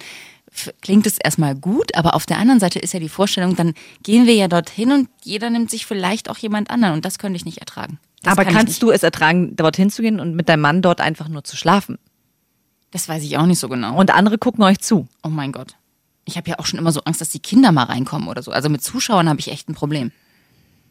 klingt 0.82 1.08
es 1.08 1.18
erstmal 1.18 1.56
gut, 1.56 1.96
aber 1.96 2.14
auf 2.14 2.26
der 2.26 2.38
anderen 2.38 2.60
Seite 2.60 2.78
ist 2.80 2.94
ja 2.94 3.00
die 3.00 3.10
Vorstellung, 3.10 3.56
dann 3.56 3.74
gehen 4.04 4.28
wir 4.28 4.36
ja 4.36 4.48
dorthin 4.50 4.92
und 4.92 5.10
jeder 5.24 5.50
nimmt 5.50 5.72
sich 5.72 5.86
vielleicht 5.86 6.30
auch 6.30 6.38
jemand 6.38 6.70
anderen 6.70 6.96
und 6.96 7.06
das 7.06 7.18
könnte 7.20 7.38
ich 7.38 7.46
nicht 7.46 7.60
ertragen. 7.60 8.00
Das 8.22 8.34
Aber 8.34 8.44
kann 8.44 8.54
kannst 8.54 8.84
du 8.84 8.92
es 8.92 9.02
ertragen, 9.02 9.56
dorthin 9.56 9.90
zu 9.90 10.02
gehen 10.02 10.20
und 10.20 10.36
mit 10.36 10.50
deinem 10.50 10.62
Mann 10.62 10.82
dort 10.82 11.00
einfach 11.02 11.30
nur 11.30 11.44
zu 11.44 11.56
schlafen? 11.56 11.98
Das 12.92 13.08
weiß 13.08 13.24
ich 13.24 13.38
auch 13.38 13.46
nicht 13.46 13.60
so 13.60 13.70
genau. 13.70 13.98
Und 13.98 14.12
andere 14.12 14.38
gucken 14.38 14.64
euch 14.64 14.80
zu. 14.80 15.08
oh 15.24 15.30
mein 15.30 15.52
Gott. 15.52 15.76
Ich 16.26 16.38
habe 16.38 16.50
ja 16.50 16.60
auch 16.60 16.66
schon 16.66 16.80
immer 16.80 16.92
so 16.92 17.02
Angst, 17.02 17.20
dass 17.20 17.30
die 17.30 17.40
Kinder 17.40 17.72
mal 17.72 17.86
reinkommen 17.86 18.28
oder 18.28 18.44
so. 18.44 18.52
Also 18.52 18.70
mit 18.70 18.84
Zuschauern 18.84 19.28
habe 19.28 19.40
ich 19.40 19.50
echt 19.50 19.70
ein 19.70 19.74
Problem. 19.74 20.12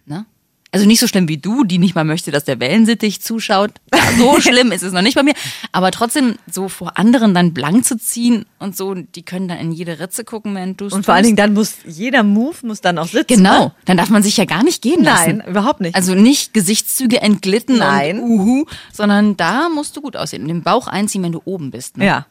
Ne? 0.06 0.26
Also 0.72 0.86
nicht 0.86 1.00
so 1.00 1.08
schlimm 1.08 1.26
wie 1.28 1.36
du, 1.38 1.64
die 1.64 1.78
nicht 1.78 1.94
mal 1.96 2.04
möchte, 2.04 2.30
dass 2.30 2.44
der 2.44 2.60
Wellensittich 2.60 3.20
zuschaut. 3.22 3.72
So 4.18 4.40
schlimm 4.40 4.72
ist 4.72 4.82
es 4.82 4.92
noch 4.92 5.02
nicht 5.02 5.14
bei 5.14 5.22
mir. 5.22 5.34
Aber 5.70 5.92
trotzdem 5.92 6.34
so 6.50 6.68
vor 6.68 6.98
anderen 6.98 7.32
dann 7.32 7.54
blank 7.54 7.84
zu 7.84 7.96
ziehen 7.96 8.44
und 8.58 8.76
so, 8.76 8.94
die 8.94 9.22
können 9.22 9.46
dann 9.46 9.58
in 9.58 9.70
jede 9.72 10.00
Ritze 10.00 10.24
gucken, 10.24 10.54
wenn 10.56 10.76
du 10.76 10.86
Und 10.86 11.04
vor 11.06 11.14
allen 11.14 11.22
Dingen 11.24 11.36
dann 11.36 11.54
muss 11.54 11.76
jeder 11.86 12.24
Move 12.24 12.56
muss 12.62 12.80
dann 12.80 12.98
auch 12.98 13.06
sitzen. 13.06 13.36
Genau, 13.36 13.66
Ne? 13.66 13.72
dann 13.84 13.96
darf 13.96 14.10
man 14.10 14.22
sich 14.24 14.36
ja 14.36 14.46
gar 14.46 14.64
nicht 14.64 14.82
gehen 14.82 15.04
lassen. 15.04 15.38
Nein, 15.38 15.48
überhaupt 15.48 15.80
nicht. 15.80 15.94
Also 15.94 16.14
nicht 16.16 16.52
Gesichtszüge 16.54 17.22
entglitten 17.22 17.78
Nein. 17.78 18.18
und 18.18 18.28
uhu, 18.30 18.64
sondern 18.92 19.36
da 19.36 19.68
musst 19.68 19.96
du 19.96 20.00
gut 20.00 20.16
aussehen. 20.16 20.42
Und 20.42 20.48
den 20.48 20.62
Bauch 20.62 20.88
einziehen, 20.88 21.22
wenn 21.22 21.32
du 21.32 21.40
oben 21.44 21.70
bist. 21.70 21.96
Ne? 21.96 22.06
Ja. 22.06 22.26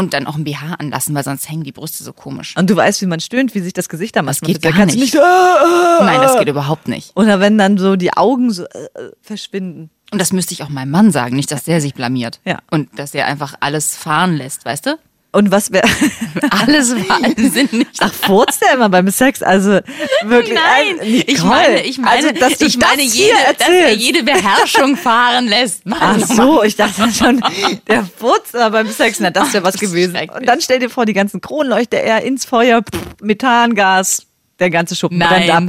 Und 0.00 0.14
dann 0.14 0.26
auch 0.26 0.34
ein 0.34 0.44
BH 0.44 0.76
anlassen, 0.78 1.14
weil 1.14 1.24
sonst 1.24 1.50
hängen 1.50 1.62
die 1.62 1.72
Brüste 1.72 2.02
so 2.02 2.14
komisch. 2.14 2.56
Und 2.56 2.70
du 2.70 2.74
weißt, 2.74 3.02
wie 3.02 3.06
man 3.06 3.20
stöhnt, 3.20 3.54
wie 3.54 3.60
sich 3.60 3.74
das 3.74 3.90
Gesicht 3.90 4.16
da 4.16 4.22
macht. 4.22 4.40
Das 4.40 4.46
geht 4.46 4.64
Da 4.64 4.70
gar 4.70 4.78
kannst 4.78 4.94
du 4.96 5.00
nicht. 5.00 5.12
nicht. 5.14 5.22
Äh, 5.22 6.00
äh. 6.00 6.04
Nein, 6.04 6.20
das 6.22 6.38
geht 6.38 6.48
überhaupt 6.48 6.88
nicht. 6.88 7.12
Oder 7.16 7.38
wenn 7.38 7.58
dann 7.58 7.76
so 7.76 7.96
die 7.96 8.14
Augen 8.14 8.50
so 8.50 8.64
äh, 8.64 8.84
äh, 8.94 9.10
verschwinden. 9.20 9.90
Und 10.10 10.18
das 10.18 10.32
müsste 10.32 10.54
ich 10.54 10.62
auch 10.62 10.70
meinem 10.70 10.90
Mann 10.90 11.12
sagen, 11.12 11.36
nicht, 11.36 11.52
dass 11.52 11.64
der 11.64 11.82
sich 11.82 11.94
blamiert. 11.94 12.40
Ja. 12.46 12.58
Und 12.70 12.98
dass 12.98 13.14
er 13.14 13.26
einfach 13.26 13.54
alles 13.60 13.94
fahren 13.94 14.36
lässt, 14.36 14.64
weißt 14.64 14.86
du? 14.86 14.98
Und 15.32 15.52
was 15.52 15.70
wäre. 15.70 15.86
Alles 16.50 16.92
war 16.92 17.20
Sinn 17.36 17.68
nicht. 17.70 17.90
Ach, 18.00 18.12
furzt 18.12 18.62
der 18.62 18.74
immer 18.74 18.88
beim 18.88 19.08
Sex? 19.08 19.42
Also 19.42 19.78
wirklich. 20.24 20.54
Nein, 20.54 20.98
also, 20.98 21.04
ich 21.04 21.44
meine, 21.44 21.82
ich 21.82 21.98
meine, 21.98 22.28
also, 22.28 22.40
dass 22.40 22.60
ich 22.60 22.78
meine 22.78 23.04
das 23.04 23.14
jede, 23.14 23.36
dass 23.56 23.68
er 23.68 23.94
jede 23.94 24.24
Beherrschung 24.24 24.96
fahren 24.96 25.46
lässt. 25.46 25.86
Mann, 25.86 26.00
Ach 26.00 26.26
so, 26.26 26.62
ich 26.64 26.74
dachte 26.74 27.12
schon, 27.12 27.40
der 27.86 28.04
furzt 28.04 28.56
aber 28.56 28.82
beim 28.82 28.90
Sex, 28.90 29.20
na, 29.20 29.30
das 29.30 29.52
wäre 29.52 29.62
was 29.62 29.76
ist 29.76 29.80
gewesen. 29.80 30.18
Und 30.34 30.46
dann 30.46 30.60
stell 30.60 30.80
dir 30.80 30.90
vor, 30.90 31.06
die 31.06 31.12
ganzen 31.12 31.40
Kronleuchter 31.40 32.00
eher 32.00 32.22
ins 32.24 32.44
Feuer, 32.44 32.82
pff, 32.82 33.22
Methangas, 33.22 34.26
der 34.58 34.70
ganze 34.70 34.96
Schuppen 34.96 35.18
Nein. 35.18 35.46
brennt 35.46 35.50
ab. 35.50 35.62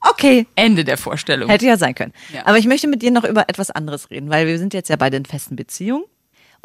Okay, 0.00 0.46
Ende 0.54 0.84
der 0.84 0.96
Vorstellung. 0.96 1.48
hätte 1.48 1.66
ja 1.66 1.76
sein 1.76 1.94
können. 1.94 2.12
Ja. 2.32 2.46
Aber 2.46 2.58
ich 2.58 2.66
möchte 2.66 2.86
mit 2.86 3.02
dir 3.02 3.10
noch 3.10 3.24
über 3.24 3.48
etwas 3.48 3.70
anderes 3.70 4.10
reden, 4.10 4.30
weil 4.30 4.46
wir 4.46 4.58
sind 4.58 4.72
jetzt 4.72 4.88
ja 4.88 4.96
beide 4.96 5.16
in 5.16 5.24
festen 5.24 5.56
Beziehungen. 5.56 6.04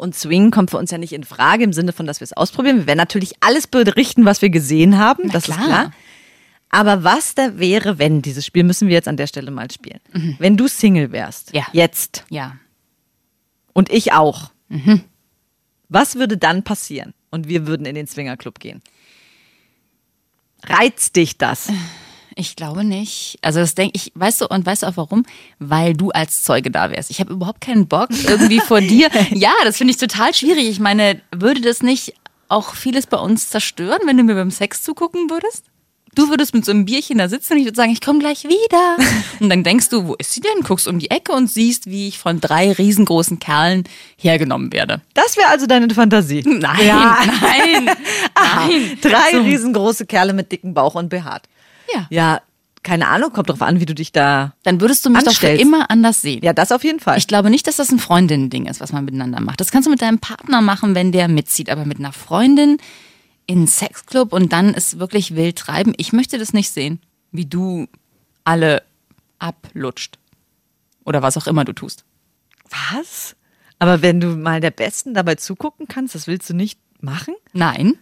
Und 0.02 0.16
Swing 0.16 0.50
kommt 0.50 0.70
für 0.72 0.78
uns 0.78 0.90
ja 0.90 0.98
nicht 0.98 1.12
in 1.12 1.22
Frage 1.24 1.62
im 1.62 1.72
Sinne 1.72 1.92
von, 1.92 2.06
dass 2.06 2.18
wir 2.20 2.24
es 2.24 2.32
ausprobieren. 2.32 2.78
Wir 2.78 2.86
werden 2.88 2.98
natürlich 2.98 3.34
alles 3.40 3.68
berichten, 3.68 4.24
was 4.24 4.42
wir 4.42 4.50
gesehen 4.50 4.98
haben. 4.98 5.22
Na 5.26 5.32
das 5.32 5.44
klar. 5.44 5.58
ist 5.60 5.64
klar. 5.66 5.92
Aber 6.70 7.04
was 7.04 7.34
da 7.36 7.58
wäre, 7.58 7.98
wenn, 7.98 8.20
dieses 8.22 8.44
Spiel 8.44 8.64
müssen 8.64 8.88
wir 8.88 8.94
jetzt 8.94 9.06
an 9.06 9.16
der 9.16 9.26
Stelle 9.28 9.50
mal 9.52 9.70
spielen. 9.70 10.00
Wenn 10.38 10.56
du 10.56 10.66
Single 10.68 11.12
wärst, 11.12 11.52
Mhm. 11.52 11.58
Ja. 11.58 11.66
jetzt, 11.72 12.24
Ja. 12.30 12.56
und 13.74 13.92
ich 13.92 14.12
auch. 14.12 14.50
Mhm. 14.68 15.02
Was 15.88 16.16
würde 16.16 16.36
dann 16.38 16.62
passieren? 16.64 17.14
Und 17.30 17.46
wir 17.46 17.66
würden 17.66 17.86
in 17.86 17.94
den 17.94 18.06
Swingerclub 18.06 18.58
gehen. 18.58 18.82
Reizt 20.64 21.14
dich 21.16 21.38
das? 21.38 21.68
Ich 22.36 22.56
glaube 22.56 22.84
nicht. 22.84 23.38
Also 23.42 23.60
das 23.60 23.74
denke 23.74 23.92
ich, 23.96 24.12
weißt 24.14 24.40
du, 24.40 24.46
und 24.48 24.64
weißt 24.66 24.82
du 24.82 24.86
auch 24.86 24.96
warum? 24.96 25.24
Weil 25.58 25.94
du 25.94 26.10
als 26.10 26.42
Zeuge 26.42 26.70
da 26.70 26.90
wärst. 26.90 27.10
Ich 27.10 27.20
habe 27.20 27.32
überhaupt 27.32 27.60
keinen 27.60 27.86
Bock 27.88 28.08
irgendwie 28.26 28.60
vor 28.60 28.80
dir. 28.80 29.08
Ja, 29.30 29.52
das 29.64 29.76
finde 29.78 29.92
ich 29.92 29.98
total 29.98 30.34
schwierig. 30.34 30.68
Ich 30.68 30.80
meine, 30.80 31.20
würde 31.34 31.60
das 31.60 31.82
nicht 31.82 32.14
auch 32.48 32.74
vieles 32.74 33.06
bei 33.06 33.16
uns 33.18 33.48
zerstören, 33.50 34.00
wenn 34.04 34.16
du 34.16 34.22
mir 34.24 34.34
beim 34.34 34.50
Sex 34.50 34.82
zugucken 34.82 35.30
würdest? 35.30 35.64
Du 36.14 36.28
würdest 36.28 36.52
mit 36.52 36.62
so 36.66 36.72
einem 36.72 36.84
Bierchen 36.84 37.16
da 37.16 37.26
sitzen 37.30 37.54
und 37.54 37.60
ich 37.60 37.64
würde 37.64 37.76
sagen, 37.76 37.90
ich 37.90 38.02
komme 38.02 38.18
gleich 38.18 38.44
wieder. 38.44 38.96
Und 39.40 39.48
dann 39.48 39.64
denkst 39.64 39.88
du, 39.88 40.06
wo 40.08 40.14
ist 40.16 40.32
sie 40.32 40.42
denn? 40.42 40.62
Guckst 40.62 40.86
um 40.86 40.98
die 40.98 41.10
Ecke 41.10 41.32
und 41.32 41.46
siehst, 41.50 41.86
wie 41.86 42.06
ich 42.08 42.18
von 42.18 42.38
drei 42.38 42.70
riesengroßen 42.70 43.38
Kerlen 43.38 43.84
hergenommen 44.18 44.74
werde. 44.74 45.00
Das 45.14 45.38
wäre 45.38 45.48
also 45.48 45.64
deine 45.66 45.88
Fantasie. 45.88 46.42
Nein, 46.44 46.86
Ja. 46.86 47.18
nein, 47.40 47.86
nein. 48.36 48.98
Drei 49.00 49.32
So. 49.32 49.40
riesengroße 49.40 50.04
Kerle 50.04 50.34
mit 50.34 50.52
dicken 50.52 50.74
Bauch 50.74 50.96
und 50.96 51.08
behaart. 51.08 51.48
Ja. 51.94 52.06
Ja, 52.10 52.42
keine 52.82 53.08
Ahnung, 53.08 53.32
kommt 53.32 53.48
drauf 53.48 53.62
an, 53.62 53.80
wie 53.80 53.86
du 53.86 53.94
dich 53.94 54.10
da. 54.12 54.54
Dann 54.64 54.80
würdest 54.80 55.04
du 55.04 55.10
mich 55.10 55.20
doch 55.20 55.28
Anstellst. 55.28 55.62
immer 55.62 55.90
anders 55.90 56.20
sehen. 56.20 56.40
Ja, 56.42 56.52
das 56.52 56.72
auf 56.72 56.82
jeden 56.82 56.98
Fall. 56.98 57.16
Ich 57.18 57.28
glaube 57.28 57.48
nicht, 57.48 57.66
dass 57.66 57.76
das 57.76 57.92
ein 57.92 58.00
Freundinnen-Ding 58.00 58.66
ist, 58.66 58.80
was 58.80 58.92
man 58.92 59.04
miteinander 59.04 59.40
macht. 59.40 59.60
Das 59.60 59.70
kannst 59.70 59.86
du 59.86 59.90
mit 59.90 60.02
deinem 60.02 60.18
Partner 60.18 60.60
machen, 60.60 60.94
wenn 60.94 61.12
der 61.12 61.28
mitzieht. 61.28 61.70
Aber 61.70 61.84
mit 61.84 61.98
einer 61.98 62.12
Freundin 62.12 62.78
in 63.46 63.58
einen 63.58 63.66
Sexclub 63.68 64.32
und 64.32 64.52
dann 64.52 64.74
ist 64.74 64.98
wirklich 64.98 65.36
wild 65.36 65.56
treiben. 65.58 65.94
Ich 65.96 66.12
möchte 66.12 66.38
das 66.38 66.52
nicht 66.52 66.70
sehen, 66.70 67.00
wie 67.30 67.46
du 67.46 67.86
alle 68.44 68.82
ablutscht. 69.38 70.18
Oder 71.04 71.22
was 71.22 71.36
auch 71.36 71.46
immer 71.46 71.64
du 71.64 71.72
tust. 71.72 72.04
Was? 72.70 73.36
Aber 73.78 74.02
wenn 74.02 74.20
du 74.20 74.28
mal 74.28 74.60
der 74.60 74.70
Besten 74.70 75.14
dabei 75.14 75.34
zugucken 75.36 75.88
kannst, 75.88 76.14
das 76.14 76.26
willst 76.26 76.48
du 76.50 76.54
nicht 76.54 76.78
machen? 77.00 77.34
Nein. 77.52 77.98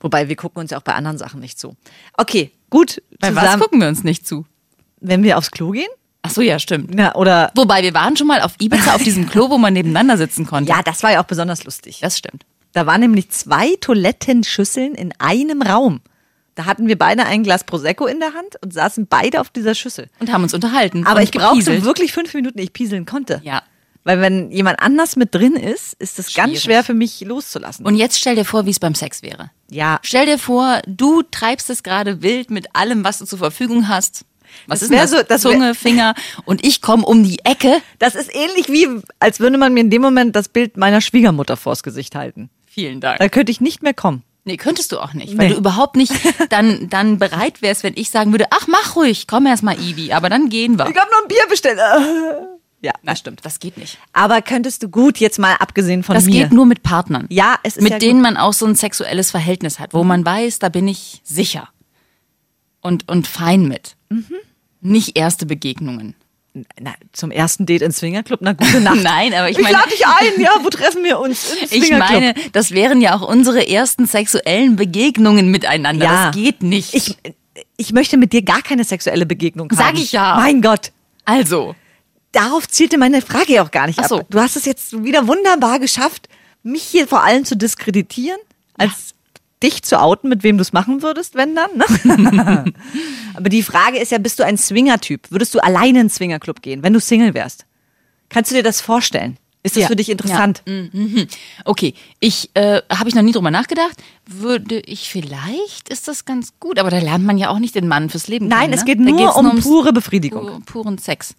Wobei 0.00 0.28
wir 0.28 0.36
gucken 0.36 0.60
uns 0.60 0.70
ja 0.70 0.78
auch 0.78 0.82
bei 0.82 0.94
anderen 0.94 1.18
Sachen 1.18 1.40
nicht 1.40 1.58
zu. 1.58 1.76
Okay, 2.16 2.50
gut. 2.70 3.02
Bei 3.18 3.34
was 3.34 3.58
gucken 3.58 3.80
wir 3.80 3.88
uns 3.88 4.04
nicht 4.04 4.26
zu? 4.26 4.46
Wenn 5.00 5.22
wir 5.22 5.38
aufs 5.38 5.50
Klo 5.50 5.70
gehen? 5.70 5.88
Ach 6.22 6.30
so, 6.30 6.42
ja, 6.42 6.58
stimmt. 6.58 6.94
Ja, 6.98 7.14
oder. 7.14 7.50
Wobei, 7.54 7.82
wir 7.82 7.94
waren 7.94 8.16
schon 8.16 8.26
mal 8.26 8.42
auf 8.42 8.52
Ibiza 8.60 8.94
auf 8.94 9.02
diesem 9.02 9.28
Klo, 9.28 9.48
wo 9.48 9.58
man 9.58 9.72
nebeneinander 9.72 10.16
sitzen 10.18 10.46
konnte. 10.46 10.70
Ja, 10.70 10.82
das 10.82 11.02
war 11.02 11.12
ja 11.12 11.22
auch 11.22 11.26
besonders 11.26 11.64
lustig. 11.64 12.00
Das 12.02 12.18
stimmt. 12.18 12.44
Da 12.72 12.86
waren 12.86 13.00
nämlich 13.00 13.30
zwei 13.30 13.74
Toilettenschüsseln 13.80 14.94
in 14.94 15.12
einem 15.18 15.62
Raum. 15.62 16.00
Da 16.54 16.66
hatten 16.66 16.88
wir 16.88 16.98
beide 16.98 17.24
ein 17.24 17.42
Glas 17.42 17.64
Prosecco 17.64 18.06
in 18.06 18.20
der 18.20 18.34
Hand 18.34 18.56
und 18.62 18.72
saßen 18.72 19.06
beide 19.08 19.40
auf 19.40 19.50
dieser 19.50 19.74
Schüssel. 19.74 20.08
Und 20.18 20.30
haben 20.30 20.42
uns 20.42 20.52
unterhalten. 20.52 21.06
Aber 21.06 21.18
und 21.18 21.22
ich 21.22 21.30
brauchte 21.30 21.58
gepieselt. 21.58 21.84
wirklich 21.84 22.12
fünf 22.12 22.34
Minuten, 22.34 22.58
ich 22.58 22.72
pieseln 22.72 23.06
konnte. 23.06 23.40
Ja. 23.44 23.62
Weil 24.04 24.20
wenn 24.20 24.50
jemand 24.50 24.80
anders 24.80 25.16
mit 25.16 25.34
drin 25.34 25.56
ist, 25.56 25.92
ist 25.98 26.18
es 26.18 26.32
ganz 26.32 26.62
schwer 26.62 26.82
für 26.84 26.94
mich 26.94 27.20
loszulassen. 27.20 27.84
Und 27.84 27.96
jetzt 27.96 28.18
stell 28.18 28.34
dir 28.34 28.44
vor, 28.46 28.64
wie 28.64 28.70
es 28.70 28.78
beim 28.80 28.94
Sex 28.94 29.22
wäre. 29.22 29.50
ja, 29.70 29.98
Stell 30.02 30.24
dir 30.26 30.38
vor, 30.38 30.80
du 30.86 31.22
treibst 31.22 31.68
es 31.70 31.82
gerade 31.82 32.22
wild 32.22 32.50
mit 32.50 32.74
allem, 32.74 33.04
was 33.04 33.18
du 33.18 33.26
zur 33.26 33.38
Verfügung 33.38 33.88
hast. 33.88 34.24
Was 34.66 34.80
Das 34.80 34.90
ist 34.90 34.98
das? 34.98 35.10
so- 35.10 35.16
das 35.22 35.44
wär- 35.44 35.52
Zunge, 35.52 35.74
Finger 35.74 36.14
und 36.44 36.64
ich 36.66 36.80
komme 36.82 37.04
um 37.04 37.22
die 37.22 37.38
Ecke. 37.44 37.80
das 37.98 38.14
ist 38.16 38.34
ähnlich 38.34 38.68
wie, 38.68 38.88
als 39.20 39.38
würde 39.38 39.58
man 39.58 39.72
mir 39.74 39.80
in 39.80 39.90
dem 39.90 40.02
Moment 40.02 40.34
das 40.34 40.48
Bild 40.48 40.76
meiner 40.76 41.00
Schwiegermutter 41.00 41.56
vors 41.56 41.82
Gesicht 41.84 42.14
halten. 42.16 42.50
Vielen 42.66 43.00
Dank. 43.00 43.18
Da 43.20 43.28
könnte 43.28 43.52
ich 43.52 43.60
nicht 43.60 43.82
mehr 43.82 43.94
kommen. 43.94 44.22
Nee, 44.44 44.56
könntest 44.56 44.90
du 44.92 44.98
auch 44.98 45.12
nicht, 45.12 45.36
weil 45.36 45.48
Nee. 45.48 45.52
du 45.54 45.58
überhaupt 45.60 45.96
nicht 45.96 46.12
dann, 46.48 46.88
dann 46.88 47.18
bereit 47.18 47.60
wärst, 47.62 47.82
wenn 47.84 47.92
ich 47.96 48.08
sagen 48.10 48.32
würde, 48.32 48.46
ach, 48.50 48.66
mach 48.66 48.96
ruhig, 48.96 49.26
komm 49.28 49.46
erst 49.46 49.62
mal, 49.62 49.78
Ivi, 49.78 50.12
aber 50.14 50.28
dann 50.30 50.48
gehen 50.48 50.78
wir. 50.78 50.88
Ich 50.88 50.96
habe 50.96 51.10
noch 51.12 51.22
ein 51.22 51.28
Bier 51.28 51.46
bestellt. 51.48 51.78
Ja, 52.82 52.92
Na 53.02 53.14
stimmt, 53.14 53.40
das 53.44 53.58
geht 53.58 53.76
nicht. 53.76 53.98
aber 54.14 54.40
könntest 54.40 54.82
du 54.82 54.88
gut 54.88 55.18
jetzt 55.18 55.38
mal 55.38 55.54
abgesehen 55.56 56.02
von 56.02 56.14
Das 56.14 56.24
mir. 56.24 56.44
geht 56.44 56.52
nur 56.52 56.64
mit 56.64 56.82
Partnern. 56.82 57.26
Ja, 57.28 57.56
es 57.62 57.76
ist 57.76 57.82
mit 57.82 57.92
ja 57.92 57.98
denen 57.98 58.22
man 58.22 58.36
auch 58.38 58.54
so 58.54 58.64
ein 58.66 58.74
sexuelles 58.74 59.30
Verhältnis 59.30 59.78
hat, 59.78 59.92
wo 59.92 60.02
man 60.02 60.24
weiß, 60.24 60.60
da 60.60 60.70
bin 60.70 60.88
ich 60.88 61.20
sicher 61.22 61.68
und, 62.80 63.06
und 63.08 63.26
fein 63.26 63.68
mit. 63.68 63.96
Mhm. 64.08 64.24
Nicht 64.80 65.18
erste 65.18 65.44
Begegnungen. 65.44 66.14
Na, 66.80 66.94
zum 67.12 67.30
ersten 67.30 67.64
Date 67.66 67.82
in 67.82 67.92
Swingerclub, 67.92 68.40
na 68.42 68.54
gute 68.54 68.80
Nacht. 68.80 69.02
Nein, 69.02 69.34
aber 69.34 69.50
ich 69.50 69.58
ich 69.58 69.62
meine- 69.62 69.76
lade 69.76 69.90
dich 69.90 70.04
ein, 70.06 70.40
ja, 70.40 70.50
wo 70.62 70.70
treffen 70.70 71.04
wir 71.04 71.20
uns? 71.20 71.52
Im 71.70 71.82
Ich 71.82 71.90
meine, 71.90 72.34
das 72.52 72.70
wären 72.72 73.00
ja 73.02 73.14
auch 73.14 73.28
unsere 73.28 73.68
ersten 73.68 74.06
sexuellen 74.06 74.76
Begegnungen 74.76 75.50
miteinander. 75.50 76.04
Ja. 76.06 76.26
Das 76.26 76.34
geht 76.34 76.62
nicht. 76.62 76.94
ich, 76.94 77.16
ich 77.76 77.92
möchte 77.92 78.16
mit 78.16 78.32
dir 78.32 78.42
gar 78.42 78.62
keine 78.62 78.84
sexuelle 78.84 79.26
Begegnung 79.26 79.70
haben. 79.70 79.76
Sag 79.76 79.94
ich 79.94 80.12
ja. 80.12 80.36
Mein 80.36 80.60
Gott. 80.62 80.92
also, 81.26 81.76
Darauf 82.32 82.68
zielte 82.68 82.96
meine 82.98 83.22
Frage 83.22 83.54
ja 83.54 83.64
auch 83.64 83.70
gar 83.70 83.86
nicht 83.86 83.98
Ach 83.98 84.08
so. 84.08 84.20
ab. 84.20 84.26
Du 84.30 84.38
hast 84.40 84.56
es 84.56 84.64
jetzt 84.64 85.02
wieder 85.04 85.26
wunderbar 85.26 85.78
geschafft, 85.80 86.28
mich 86.62 86.82
hier 86.82 87.08
vor 87.08 87.22
allem 87.24 87.44
zu 87.44 87.56
diskreditieren, 87.56 88.38
als 88.76 89.14
dich 89.62 89.82
zu 89.82 90.00
outen, 90.00 90.28
mit 90.28 90.42
wem 90.42 90.56
du 90.56 90.62
es 90.62 90.72
machen 90.72 91.02
würdest, 91.02 91.34
wenn 91.34 91.54
dann. 91.54 91.70
Ne? 91.76 92.72
Aber 93.34 93.48
die 93.48 93.62
Frage 93.62 93.98
ist 93.98 94.10
ja, 94.12 94.18
bist 94.18 94.38
du 94.38 94.44
ein 94.44 94.56
Swinger-Typ? 94.56 95.30
Würdest 95.30 95.54
du 95.54 95.58
alleine 95.60 95.90
in 95.90 95.96
einen 95.98 96.10
Swingerclub 96.10 96.62
gehen, 96.62 96.82
wenn 96.82 96.92
du 96.92 97.00
Single 97.00 97.34
wärst? 97.34 97.66
Kannst 98.28 98.50
du 98.50 98.54
dir 98.54 98.62
das 98.62 98.80
vorstellen? 98.80 99.36
Ist 99.62 99.76
das 99.76 99.82
Ja. 99.82 99.88
für 99.88 99.96
dich 99.96 100.08
interessant? 100.08 100.62
okay, 101.66 101.92
ich 102.20 102.48
äh, 102.54 102.80
habe 102.90 103.08
ich 103.10 103.14
noch 103.14 103.22
nie 103.22 103.32
drüber 103.32 103.50
nachgedacht. 103.50 103.96
Würde 104.26 104.80
ich 104.80 105.10
vielleicht, 105.10 105.90
ist 105.90 106.08
das 106.08 106.24
ganz 106.24 106.54
gut, 106.60 106.78
aber 106.78 106.88
da 106.88 106.98
lernt 106.98 107.26
man 107.26 107.36
ja 107.36 107.50
auch 107.50 107.58
nicht 107.58 107.74
den 107.74 107.86
Mann 107.86 108.08
fürs 108.08 108.28
Leben 108.28 108.48
Nein, 108.48 108.60
kennen. 108.70 108.72
es 108.74 108.80
ne? 108.80 108.86
geht 108.86 108.98
Da 109.00 109.10
nur 109.10 109.36
um 109.36 109.60
pure 109.60 109.92
Befriedigung. 109.92 110.48
pu- 110.48 110.64
puren 110.64 110.96
Sex. 110.98 111.34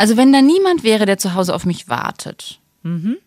Also 0.00 0.16
wenn 0.16 0.32
da 0.32 0.40
niemand 0.40 0.82
wäre, 0.82 1.04
der 1.04 1.18
zu 1.18 1.34
Hause 1.34 1.54
auf 1.54 1.66
mich 1.66 1.88
wartet. 1.90 2.58
Mhm. 2.82 3.18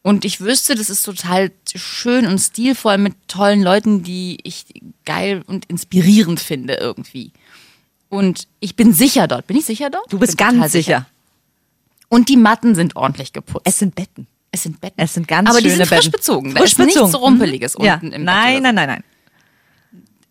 Und 0.00 0.24
ich 0.24 0.40
wüsste, 0.40 0.74
das 0.74 0.88
ist 0.88 1.02
total 1.02 1.50
schön 1.74 2.24
und 2.26 2.38
stilvoll 2.38 2.96
mit 2.96 3.14
tollen 3.28 3.62
Leuten, 3.62 4.02
die 4.04 4.38
ich 4.42 4.64
geil 5.04 5.42
und 5.46 5.66
inspirierend 5.66 6.40
finde 6.40 6.74
irgendwie. 6.74 7.32
Und 8.08 8.48
ich 8.60 8.74
bin 8.74 8.94
sicher 8.94 9.28
dort. 9.28 9.46
Bin 9.46 9.58
ich 9.58 9.66
sicher 9.66 9.90
dort? 9.90 10.10
Du 10.10 10.18
bist 10.18 10.38
ganz 10.38 10.72
sicher. 10.72 11.04
Und 12.08 12.30
die 12.30 12.38
Matten 12.38 12.74
sind 12.74 12.96
ordentlich 12.96 13.34
geputzt. 13.34 13.66
Es 13.66 13.78
sind 13.78 13.94
Betten. 13.94 14.26
Es 14.50 14.62
sind 14.62 14.80
Betten. 14.80 15.02
Es 15.02 15.12
sind 15.12 15.28
ganz 15.28 15.50
Aber 15.50 15.58
die 15.60 15.64
schöne 15.68 15.76
sind 15.84 15.88
frisch 15.88 15.98
Betten. 16.06 16.12
bezogen. 16.12 16.54
Da 16.54 16.60
Frisch 16.62 16.70
ist 16.72 16.78
bezogen. 16.78 17.00
nichts 17.04 17.20
Rumpeliges 17.20 17.76
Mhm. 17.78 17.84
ja. 17.84 17.94
unten 17.96 18.12
im 18.12 18.24
Nein, 18.24 18.54
Bett. 18.54 18.62
nein, 18.62 18.74
nein, 18.76 18.88
nein. 18.88 19.04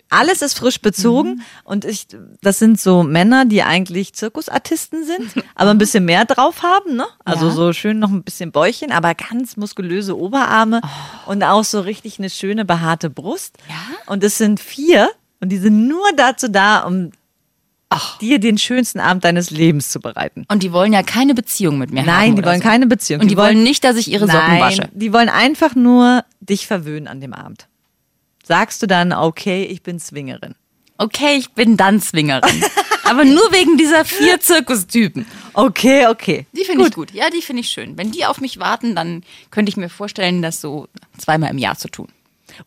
Alles 0.10 0.42
ist 0.42 0.58
frisch 0.58 0.80
bezogen 0.82 1.30
Mhm. 1.36 1.42
und 1.66 1.86
ich, 1.86 2.08
das 2.42 2.60
sind 2.60 2.80
so 2.80 3.04
Männer, 3.04 3.46
die 3.46 3.64
eigentlich 3.64 4.14
Zirkusartisten 4.14 5.06
sind, 5.06 5.44
aber 5.56 5.72
ein 5.72 5.78
bisschen 5.78 6.06
mehr 6.06 6.26
drauf 6.26 6.64
haben, 6.64 6.96
ne? 6.96 7.06
Also 7.26 7.48
Ja. 7.48 7.54
so 7.54 7.74
schön 7.74 8.00
noch 8.00 8.10
ein 8.10 8.24
bisschen 8.24 8.52
Bäuchchen, 8.52 8.92
aber 8.92 9.14
ganz 9.16 9.58
muskulöse 9.58 10.18
Oberarme 10.18 10.82
und 11.26 11.44
auch 11.44 11.64
so 11.64 11.82
richtig 11.82 12.20
eine 12.20 12.30
schöne 12.30 12.64
behaarte 12.66 13.10
Brust. 13.10 13.58
Ja? 13.68 13.76
Und 14.12 14.24
es 14.24 14.38
sind 14.38 14.60
vier 14.60 15.10
und 15.42 15.50
die 15.50 15.58
sind 15.58 15.88
nur 15.88 16.06
dazu 16.16 16.48
da, 16.48 16.80
um 16.86 17.12
dir 18.20 18.38
den 18.40 18.58
schönsten 18.58 19.00
Abend 19.00 19.24
deines 19.24 19.50
Lebens 19.50 19.90
zu 19.90 20.00
bereiten. 20.02 20.46
Und 20.50 20.62
die 20.64 20.74
wollen 20.74 20.92
ja 20.92 21.04
keine 21.04 21.34
Beziehung 21.34 21.78
mit 21.78 21.90
mir 21.92 22.02
haben. 22.02 22.06
Nein, 22.08 22.36
die 22.36 22.44
wollen 22.44 22.60
so. 22.62 22.68
keine 22.68 22.86
Beziehung. 22.86 23.22
Und 23.22 23.32
die, 23.32 23.38
wollen 23.38 23.64
nicht, 23.64 23.84
dass 23.86 23.96
ich 23.96 24.12
ihre 24.12 24.26
Socken 24.28 24.40
Nein, 24.46 24.62
wasche. 24.62 24.90
Die 24.94 25.14
wollen 25.14 25.30
einfach 25.30 25.74
nur 25.74 26.26
dich 26.42 26.68
verwöhnen 26.68 27.08
an 27.08 27.22
dem 27.22 27.34
Abend. 27.34 27.68
Sagst 28.48 28.82
du 28.82 28.88
dann, 28.88 29.12
okay, 29.12 29.66
ich 29.66 29.84
bin 29.84 30.00
Swingerin. 30.00 30.56
Okay, 30.98 31.36
ich 31.36 31.52
bin 31.52 31.76
dann 31.76 32.00
Swingerin. 32.00 32.64
Aber 33.04 33.26
nur 33.26 33.52
wegen 33.52 33.78
dieser 33.78 34.06
vier 34.06 34.40
Zirkustypen. 34.40 35.26
Okay, 35.52 36.08
okay. 36.08 36.46
Die 36.54 36.64
finde 36.64 36.88
ich 36.88 36.94
gut. 36.94 37.12
Ja, 37.12 37.30
die 37.30 37.42
finde 37.42 37.60
ich 37.60 37.68
schön. 37.68 37.98
Wenn 37.98 38.12
die 38.12 38.26
auf 38.26 38.40
mich 38.40 38.58
warten, 38.58 38.96
dann 38.96 39.24
könnte 39.52 39.70
ich 39.70 39.76
mir 39.76 39.90
vorstellen, 39.90 40.42
das 40.42 40.62
so 40.62 40.88
zweimal 41.18 41.52
im 41.52 41.58
Jahr 41.58 41.78
zu 41.78 41.90
tun. 41.90 42.08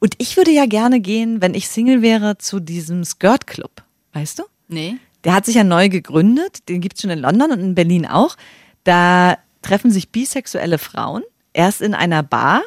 Und 0.01 0.17
ich 0.19 0.37
würde 0.37 0.51
ja 0.51 0.67
gerne 0.67 1.01
gehen, 1.01 1.41
wenn 1.41 1.55
ich 1.55 1.69
Single 1.69 2.03
wäre, 2.03 2.37
zu 2.37 2.61
diesem 2.61 3.03
Skirt 3.07 3.47
Club. 3.47 3.83
Weißt 4.13 4.39
du? 4.39 4.43
Nee. 4.69 4.97
Der 5.25 5.33
hat 5.33 5.47
sich 5.47 5.55
ja 5.55 5.65
neu 5.65 5.89
gegründet. 5.89 6.69
Den 6.69 6.83
gibt's 6.83 7.01
schon 7.01 7.11
in 7.11 7.21
London 7.21 7.53
und 7.53 7.61
in 7.61 7.75
Berlin 7.75 8.05
auch. 8.05 8.37
Da 8.85 9.39
treffen 9.63 9.91
sich 9.91 10.11
bisexuelle 10.11 10.77
Frauen 10.77 11.23
erst 11.55 11.81
in 11.81 11.95
einer 11.95 12.23
Bar 12.23 12.63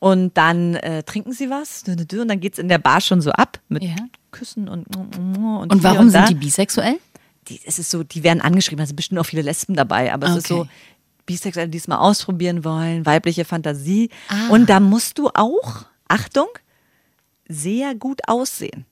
und 0.00 0.36
dann 0.36 0.74
äh, 0.74 1.04
trinken 1.04 1.32
sie 1.32 1.48
was 1.50 1.84
und 1.86 2.12
dann 2.28 2.40
geht's 2.40 2.58
in 2.58 2.68
der 2.68 2.78
Bar 2.78 3.00
schon 3.00 3.20
so 3.20 3.30
ab 3.30 3.60
mit 3.68 3.84
Ja. 3.84 3.94
Küssen 4.32 4.68
und 4.68 4.86
und, 4.96 5.72
Und 5.72 5.82
warum 5.84 6.10
da. 6.10 6.26
sind 6.26 6.30
die 6.30 6.44
bisexuell? 6.46 6.98
die, 7.48 7.60
es 7.64 7.78
ist 7.78 7.90
so, 7.90 8.02
die 8.02 8.22
werden 8.22 8.40
angeschrieben, 8.40 8.78
da 8.82 8.86
sind 8.86 8.96
bestimmt 8.96 9.18
auch 9.20 9.24
viele 9.26 9.42
Lesben 9.42 9.74
dabei, 9.74 10.12
aber 10.12 10.28
es 10.28 10.36
ist 10.36 10.46
so, 10.48 10.60
Okay. 10.60 10.70
Bisexuelle, 11.26 11.68
die 11.68 11.78
es 11.78 11.86
mal 11.88 11.98
ausprobieren 11.98 12.64
wollen, 12.64 13.06
weibliche 13.06 13.44
Fantasie. 13.44 14.10
Ah. 14.28 14.48
Und 14.50 14.68
da 14.68 14.80
musst 14.80 15.16
du 15.18 15.28
auch, 15.34 15.84
Achtung, 16.08 16.48
sehr 17.48 17.94
gut 17.94 18.20
aussehen. 18.26 18.84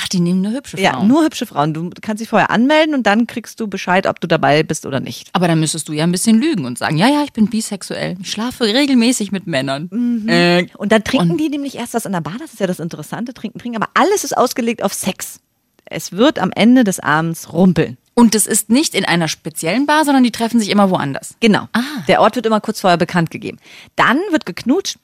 Ach, 0.00 0.06
die 0.06 0.20
nehmen 0.20 0.40
nur 0.42 0.52
hübsche 0.52 0.76
Frauen. 0.76 0.84
Ja, 0.84 1.02
nur 1.02 1.24
hübsche 1.24 1.44
Frauen. 1.44 1.74
Du 1.74 1.90
kannst 2.00 2.20
dich 2.20 2.28
vorher 2.28 2.50
anmelden 2.50 2.94
und 2.94 3.06
dann 3.06 3.26
kriegst 3.26 3.58
du 3.58 3.66
Bescheid, 3.66 4.06
ob 4.06 4.20
du 4.20 4.28
dabei 4.28 4.62
bist 4.62 4.86
oder 4.86 5.00
nicht. 5.00 5.28
Aber 5.32 5.48
dann 5.48 5.58
müsstest 5.58 5.88
du 5.88 5.92
ja 5.92 6.04
ein 6.04 6.12
bisschen 6.12 6.40
lügen 6.40 6.64
und 6.66 6.78
sagen, 6.78 6.96
ja, 6.98 7.08
ja, 7.08 7.24
ich 7.24 7.32
bin 7.32 7.48
bisexuell. 7.50 8.16
Ich 8.20 8.30
schlafe 8.30 8.64
regelmäßig 8.64 9.32
mit 9.32 9.46
Männern. 9.48 9.90
Äh, 10.28 10.66
Und 10.76 10.92
dann 10.92 11.02
trinken 11.02 11.32
Und- 11.32 11.38
die 11.38 11.48
nämlich 11.48 11.74
erst 11.76 11.94
das 11.94 12.04
in 12.06 12.12
der 12.12 12.20
Bar, 12.20 12.36
das 12.38 12.52
ist 12.52 12.60
ja 12.60 12.66
das 12.68 12.78
Interessante, 12.78 13.34
trinken, 13.34 13.58
trinken, 13.58 13.76
aber 13.82 13.90
alles 13.94 14.22
ist 14.22 14.36
ausgelegt 14.36 14.82
auf 14.84 14.94
Sex. 14.94 15.40
Es 15.86 16.12
wird 16.12 16.38
am 16.38 16.52
Ende 16.54 16.84
des 16.84 17.00
Abends 17.00 17.52
rumpeln. 17.52 17.96
und 18.14 18.34
das 18.34 18.46
ist 18.46 18.68
nicht 18.68 18.94
in 18.94 19.04
einer 19.04 19.26
speziellen 19.28 19.86
Bar, 19.86 20.04
sondern 20.04 20.22
die 20.24 20.32
treffen 20.32 20.58
sich 20.60 20.68
immer 20.70 20.90
woanders. 20.90 21.34
Genau. 21.40 21.68
Ah. 21.72 21.80
Der 22.08 22.20
Ort 22.20 22.36
wird 22.36 22.46
immer 22.46 22.60
kurz 22.60 22.80
vorher 22.80 22.96
bekannt 22.98 23.30
gegeben. 23.30 23.58
Dann 23.96 24.18
wird 24.30 24.44
geknutscht. 24.44 24.98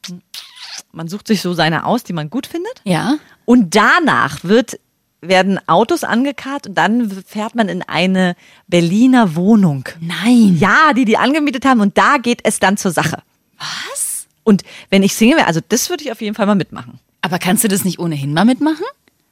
Man 0.93 1.07
sucht 1.09 1.29
sich 1.29 1.41
so 1.41 1.55
seine 1.55 1.87
aus, 1.87 2.03
die 2.05 2.13
man 2.13 2.29
gut 2.31 2.47
findet. 2.49 2.81
Ja. 2.85 3.15
Und 3.45 3.75
danach 3.75 4.45
wird, 4.45 4.79
werden 5.21 5.59
Autos 5.69 6.05
angekarrt 6.05 6.67
und 6.67 6.75
dann 6.75 7.11
fährt 7.27 7.55
man 7.55 7.69
in 7.69 7.83
eine 7.83 8.37
Berliner 8.69 9.37
Wohnung. 9.37 9.89
Nein. 10.01 10.57
Ja, 10.59 10.93
die 10.95 11.05
die 11.05 11.17
angemietet 11.17 11.65
haben 11.65 11.81
und 11.81 11.97
da 11.99 12.19
geht 12.19 12.41
es 12.45 12.61
dann 12.61 12.77
zur 12.77 12.91
Sache. 12.91 13.23
Was? 13.59 14.27
Und 14.45 14.63
wenn 14.91 15.03
ich 15.03 15.15
Single 15.15 15.39
wäre, 15.39 15.47
also 15.47 15.61
das 15.69 15.91
würde 15.91 16.05
ich 16.05 16.13
auf 16.13 16.21
jeden 16.21 16.35
Fall 16.35 16.47
mal 16.47 16.55
mitmachen. 16.55 16.99
Aber 17.23 17.39
kannst 17.39 17.65
du 17.65 17.69
das 17.69 17.85
nicht 17.85 17.99
ohnehin 17.99 18.35
mal 18.35 18.45
mitmachen? 18.45 18.85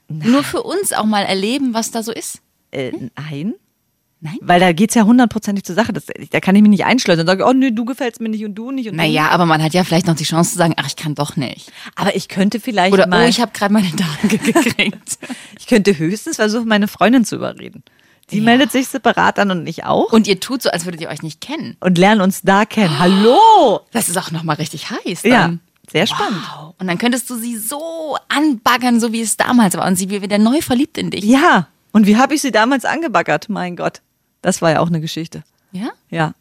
Nur 0.07 0.43
für 0.43 0.63
uns 0.63 0.93
auch 0.93 1.05
mal 1.05 1.23
erleben, 1.23 1.73
was 1.73 1.91
da 1.91 2.03
so 2.03 2.11
ist. 2.11 2.39
Äh, 2.71 2.91
nein. 3.15 3.53
Nein? 4.25 4.37
Weil 4.41 4.61
da 4.61 4.71
geht's 4.71 4.95
ja 4.95 5.03
hundertprozentig 5.03 5.65
zur 5.65 5.75
Sache. 5.75 5.91
Das, 5.91 6.05
da 6.31 6.39
kann 6.39 6.55
ich 6.55 6.61
mich 6.61 6.69
nicht 6.69 6.85
einschleusen 6.85 7.21
und 7.21 7.27
sagen, 7.27 7.43
oh 7.43 7.51
nee, 7.51 7.71
du 7.71 7.83
gefällst 7.83 8.21
mir 8.21 8.29
nicht 8.29 8.45
und 8.45 8.55
du 8.55 8.71
nicht. 8.71 8.87
Und 8.89 8.95
Naja, 8.95 9.27
aber 9.29 9.45
man 9.45 9.61
hat 9.61 9.73
ja 9.73 9.83
vielleicht 9.83 10.07
noch 10.07 10.15
die 10.15 10.23
Chance 10.23 10.51
zu 10.51 10.57
sagen, 10.57 10.73
ach, 10.77 10.87
ich 10.87 10.95
kann 10.95 11.13
doch 11.13 11.35
nicht. 11.35 11.69
Aber 11.95 12.15
ich 12.15 12.29
könnte 12.29 12.61
vielleicht 12.61 12.93
Oder, 12.93 13.05
mal, 13.07 13.25
oh, 13.25 13.27
ich 13.27 13.41
habe 13.41 13.51
gerade 13.51 13.73
meine 13.73 13.89
Daten 13.91 14.29
ge- 14.29 14.37
gekriegt. 14.53 15.17
ich 15.59 15.67
könnte 15.67 15.97
höchstens 15.97 16.37
versuchen, 16.37 16.69
meine 16.69 16.87
Freundin 16.87 17.25
zu 17.25 17.35
überreden. 17.35 17.83
Die 18.31 18.37
Ja. 18.37 18.43
meldet 18.43 18.71
sich 18.71 18.87
separat 18.87 19.37
an 19.39 19.51
und 19.51 19.67
ich 19.67 19.83
auch. 19.83 20.13
Und 20.13 20.25
ihr 20.29 20.39
tut 20.39 20.61
so, 20.63 20.69
als 20.69 20.85
würdet 20.85 21.01
ihr 21.01 21.09
euch 21.09 21.21
nicht 21.21 21.41
kennen. 21.41 21.75
und 21.81 21.97
lernen 21.97 22.21
uns 22.21 22.41
da 22.43 22.63
kennen. 22.63 22.97
Hallo! 22.99 23.81
Das 23.91 24.07
ist 24.07 24.17
auch 24.17 24.31
nochmal 24.31 24.55
richtig 24.55 24.89
heiß. 24.89 25.23
Ja, 25.23 25.41
Dann. 25.41 25.59
sehr 25.91 26.07
spannend. 26.07 26.39
Wow. 26.57 26.75
Und 26.79 26.87
dann 26.87 26.97
könntest 26.97 27.29
du 27.29 27.35
sie 27.35 27.57
so 27.57 28.15
anbaggern, 28.29 29.01
so 29.01 29.11
wie 29.11 29.21
es 29.21 29.35
damals 29.35 29.75
war. 29.75 29.85
Und 29.85 29.97
sie 29.97 30.09
wird 30.09 30.21
wieder 30.23 30.37
neu 30.37 30.61
verliebt 30.61 30.97
in 30.97 31.09
dich. 31.11 31.25
Ja, 31.25 31.67
und 31.91 32.07
wie 32.07 32.15
habe 32.17 32.33
ich 32.33 32.41
sie 32.41 32.51
damals 32.53 32.85
angebaggert? 32.85 33.49
Mein 33.49 33.75
Gott, 33.75 34.01
das 34.43 34.61
war 34.61 34.69
ja 34.71 34.79
auch 34.79 34.87
eine 34.87 35.01
Geschichte. 35.01 35.43
Ja? 35.71 35.89
Ja, 36.11 36.33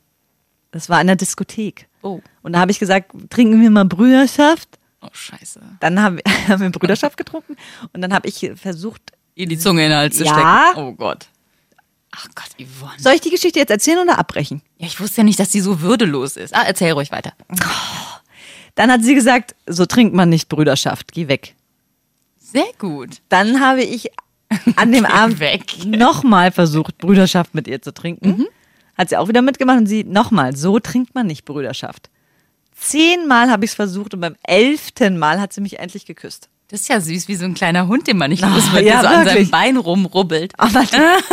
das 0.72 0.88
war 0.90 1.00
in 1.00 1.06
der 1.06 1.16
Diskothek. 1.16 1.88
Oh. 2.02 2.20
Und 2.42 2.52
da 2.52 2.60
habe 2.60 2.70
ich 2.70 2.78
gesagt, 2.78 3.12
trinken 3.30 3.60
wir 3.62 3.70
mal 3.70 3.84
Brüderschaft. 3.86 4.68
Oh, 5.00 5.08
scheiße. 5.12 5.60
Dann 5.80 6.00
haben 6.02 6.16
wir, 6.18 6.24
haben 6.48 6.60
wir 6.60 6.70
Brüderschaft 6.70 7.16
getrunken 7.16 7.56
und 7.94 8.02
dann 8.02 8.12
habe 8.12 8.28
ich 8.28 8.50
versucht, 8.56 9.00
Ihr 9.34 9.46
die 9.46 9.56
Zunge 9.58 9.82
in 9.84 9.90
den 9.90 9.98
Hals 9.98 10.18
zu 10.18 10.24
Ja. 10.24 10.32
stecken. 10.72 10.86
Oh 10.86 10.92
Gott. 10.92 11.26
Ach 12.14 12.26
Gott, 12.34 12.50
Yvonne. 12.58 12.92
soll 12.98 13.14
ich 13.14 13.22
die 13.22 13.30
Geschichte 13.30 13.58
jetzt 13.58 13.70
erzählen 13.70 14.00
oder 14.00 14.18
abbrechen? 14.18 14.60
Ja, 14.76 14.86
ich 14.86 15.00
wusste 15.00 15.18
ja 15.18 15.24
nicht, 15.24 15.38
dass 15.38 15.48
die 15.48 15.62
so 15.62 15.80
würdelos 15.80 16.36
ist. 16.36 16.54
Ah, 16.54 16.64
erzähl 16.66 16.92
ruhig 16.92 17.10
weiter. 17.10 17.32
Dann 18.74 18.90
hat 18.92 19.02
sie 19.02 19.14
gesagt, 19.14 19.54
so 19.66 19.86
trinkt 19.86 20.14
man 20.14 20.28
nicht 20.28 20.48
Brüderschaft, 20.50 21.12
geh 21.12 21.28
weg. 21.28 21.54
Sehr 22.38 22.70
gut. 22.78 23.22
Dann 23.30 23.60
habe 23.60 23.82
ich 23.82 24.10
an 24.76 24.92
dem 24.92 25.04
Abend 25.06 25.40
nochmal 25.86 26.52
versucht, 26.52 26.98
Brüderschaft 26.98 27.54
mit 27.54 27.68
ihr 27.68 27.82
zu 27.82 27.92
trinken. 27.92 28.46
Hat 28.96 29.08
sie 29.08 29.16
auch 29.16 29.28
wieder 29.28 29.42
mitgemacht 29.42 29.78
und 29.78 29.86
sie 29.86 30.04
nochmal, 30.04 30.54
so 30.56 30.78
trinkt 30.78 31.14
man 31.14 31.26
nicht 31.26 31.44
Brüderschaft. 31.44 32.10
Zehnmal 32.74 33.50
habe 33.50 33.64
ich 33.64 33.70
es 33.72 33.74
versucht 33.74 34.14
und 34.14 34.20
beim 34.20 34.36
elften 34.42 35.18
Mal 35.18 35.40
hat 35.40 35.52
sie 35.52 35.60
mich 35.60 35.78
endlich 35.78 36.04
geküsst. 36.04 36.48
Das 36.68 36.80
ist 36.80 36.88
ja 36.88 37.00
süß, 37.00 37.28
wie 37.28 37.36
so 37.36 37.44
ein 37.44 37.54
kleiner 37.54 37.86
Hund, 37.86 38.06
den 38.06 38.16
man 38.16 38.30
nicht 38.30 38.42
Ah, 38.42 38.54
wird, 38.72 38.84
ja, 38.84 39.00
der 39.00 39.00
so 39.02 39.06
an 39.06 39.14
seinem 39.14 39.26
wirklich. 39.26 39.50
Bein 39.50 39.76
rumrubbelt. 39.76 40.58
Aber 40.58 40.82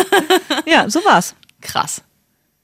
ja, 0.66 0.90
so 0.90 1.04
war's. 1.06 1.36
Krass. 1.62 2.04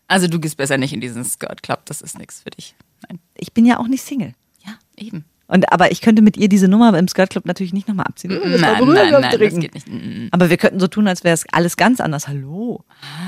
Also 0.07 0.27
du 0.27 0.39
gehst 0.39 0.57
besser 0.57 0.77
nicht 0.77 0.93
in 0.93 1.01
diesen 1.01 1.23
Skirt 1.23 1.63
Club, 1.63 1.85
das 1.85 2.01
ist 2.01 2.17
nichts 2.19 2.41
für 2.41 2.49
dich. 2.49 2.75
Nein. 3.07 3.19
Ich 3.35 3.53
bin 3.53 3.65
ja 3.65 3.79
auch 3.79 3.87
nicht 3.87 4.03
Single. 4.03 4.33
Ja, 4.65 4.73
eben. 4.97 5.25
Und, 5.47 5.71
aber 5.71 5.91
ich 5.91 6.01
könnte 6.01 6.21
mit 6.21 6.37
ihr 6.37 6.49
diese 6.49 6.67
Nummer 6.67 6.97
im 6.97 7.07
Skirt 7.07 7.29
Club 7.29 7.45
natürlich 7.45 7.73
nicht 7.73 7.87
nochmal 7.87 8.07
abziehen. 8.07 8.31
Das 8.31 8.41
war 8.61 8.81
Nein, 8.81 8.87
nein, 8.87 9.21
nein, 9.21 9.39
das 9.39 9.59
geht 9.59 9.75
nicht. 9.75 9.87
Mm. 9.87 10.29
Aber 10.31 10.49
wir 10.49 10.57
könnten 10.57 10.79
so 10.79 10.87
tun, 10.87 11.07
als 11.07 11.23
wäre 11.23 11.35
es 11.35 11.45
alles 11.51 11.77
ganz 11.77 11.99
anders. 11.99 12.27
Hallo. 12.27 12.83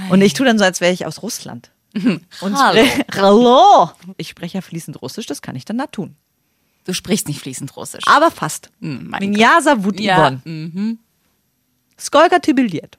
Und 0.09 0.21
ich 0.21 0.33
tue 0.33 0.45
dann 0.45 0.57
so, 0.57 0.63
als 0.63 0.81
wäre 0.81 0.91
ich 0.91 1.05
aus 1.05 1.21
Russland. 1.21 1.69
Und 2.41 2.57
Hallo. 2.57 2.83
Hallo. 3.15 3.91
Ich 4.17 4.29
spreche 4.29 4.57
ja 4.57 4.61
fließend 4.61 5.01
Russisch, 5.01 5.27
das 5.27 5.41
kann 5.41 5.55
ich 5.55 5.65
dann 5.65 5.77
da 5.77 5.85
tun. 5.87 6.15
Du 6.85 6.93
sprichst 6.93 7.27
nicht 7.27 7.39
fließend 7.39 7.75
Russisch. 7.75 8.03
Aber 8.07 8.31
fast. 8.31 8.71
Minjasa 8.79 9.83
Wut 9.83 9.99
Ja, 9.99 10.39
Ivon. 10.43 10.99
Skolka 11.99 12.39
Tibiliet. 12.39 12.97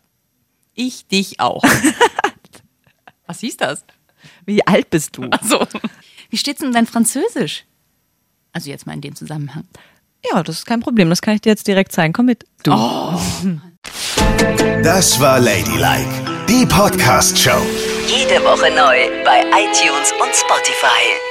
Ich 0.74 1.06
dich 1.06 1.40
auch. 1.40 1.64
Was 3.26 3.40
hieß 3.40 3.56
das? 3.56 3.84
Wie 4.46 4.66
alt 4.66 4.90
bist 4.90 5.16
du? 5.16 5.24
Also, 5.30 5.66
wie 6.30 6.36
steht's 6.36 6.60
denn 6.60 6.72
dein 6.72 6.86
Französisch? 6.86 7.64
Also 8.58 8.70
jetzt 8.70 8.88
mal 8.88 8.94
in 8.94 9.00
dem 9.00 9.14
Zusammenhang. 9.14 9.62
Ja, 10.32 10.42
das 10.42 10.56
ist 10.56 10.66
kein 10.66 10.80
Problem. 10.80 11.08
Das 11.10 11.22
kann 11.22 11.36
ich 11.36 11.40
dir 11.42 11.50
jetzt 11.50 11.68
direkt 11.68 11.92
zeigen. 11.92 12.12
Komm 12.12 12.26
mit. 12.26 12.44
Du. 12.64 12.72
Das 14.82 15.20
war 15.20 15.38
Ladylike, 15.38 16.10
die 16.48 16.66
Podcast-Show. 16.66 17.62
Jede 18.08 18.42
Woche 18.42 18.68
neu 18.74 19.24
bei 19.24 19.42
iTunes 19.42 20.10
und 20.20 20.34
Spotify. 20.34 21.27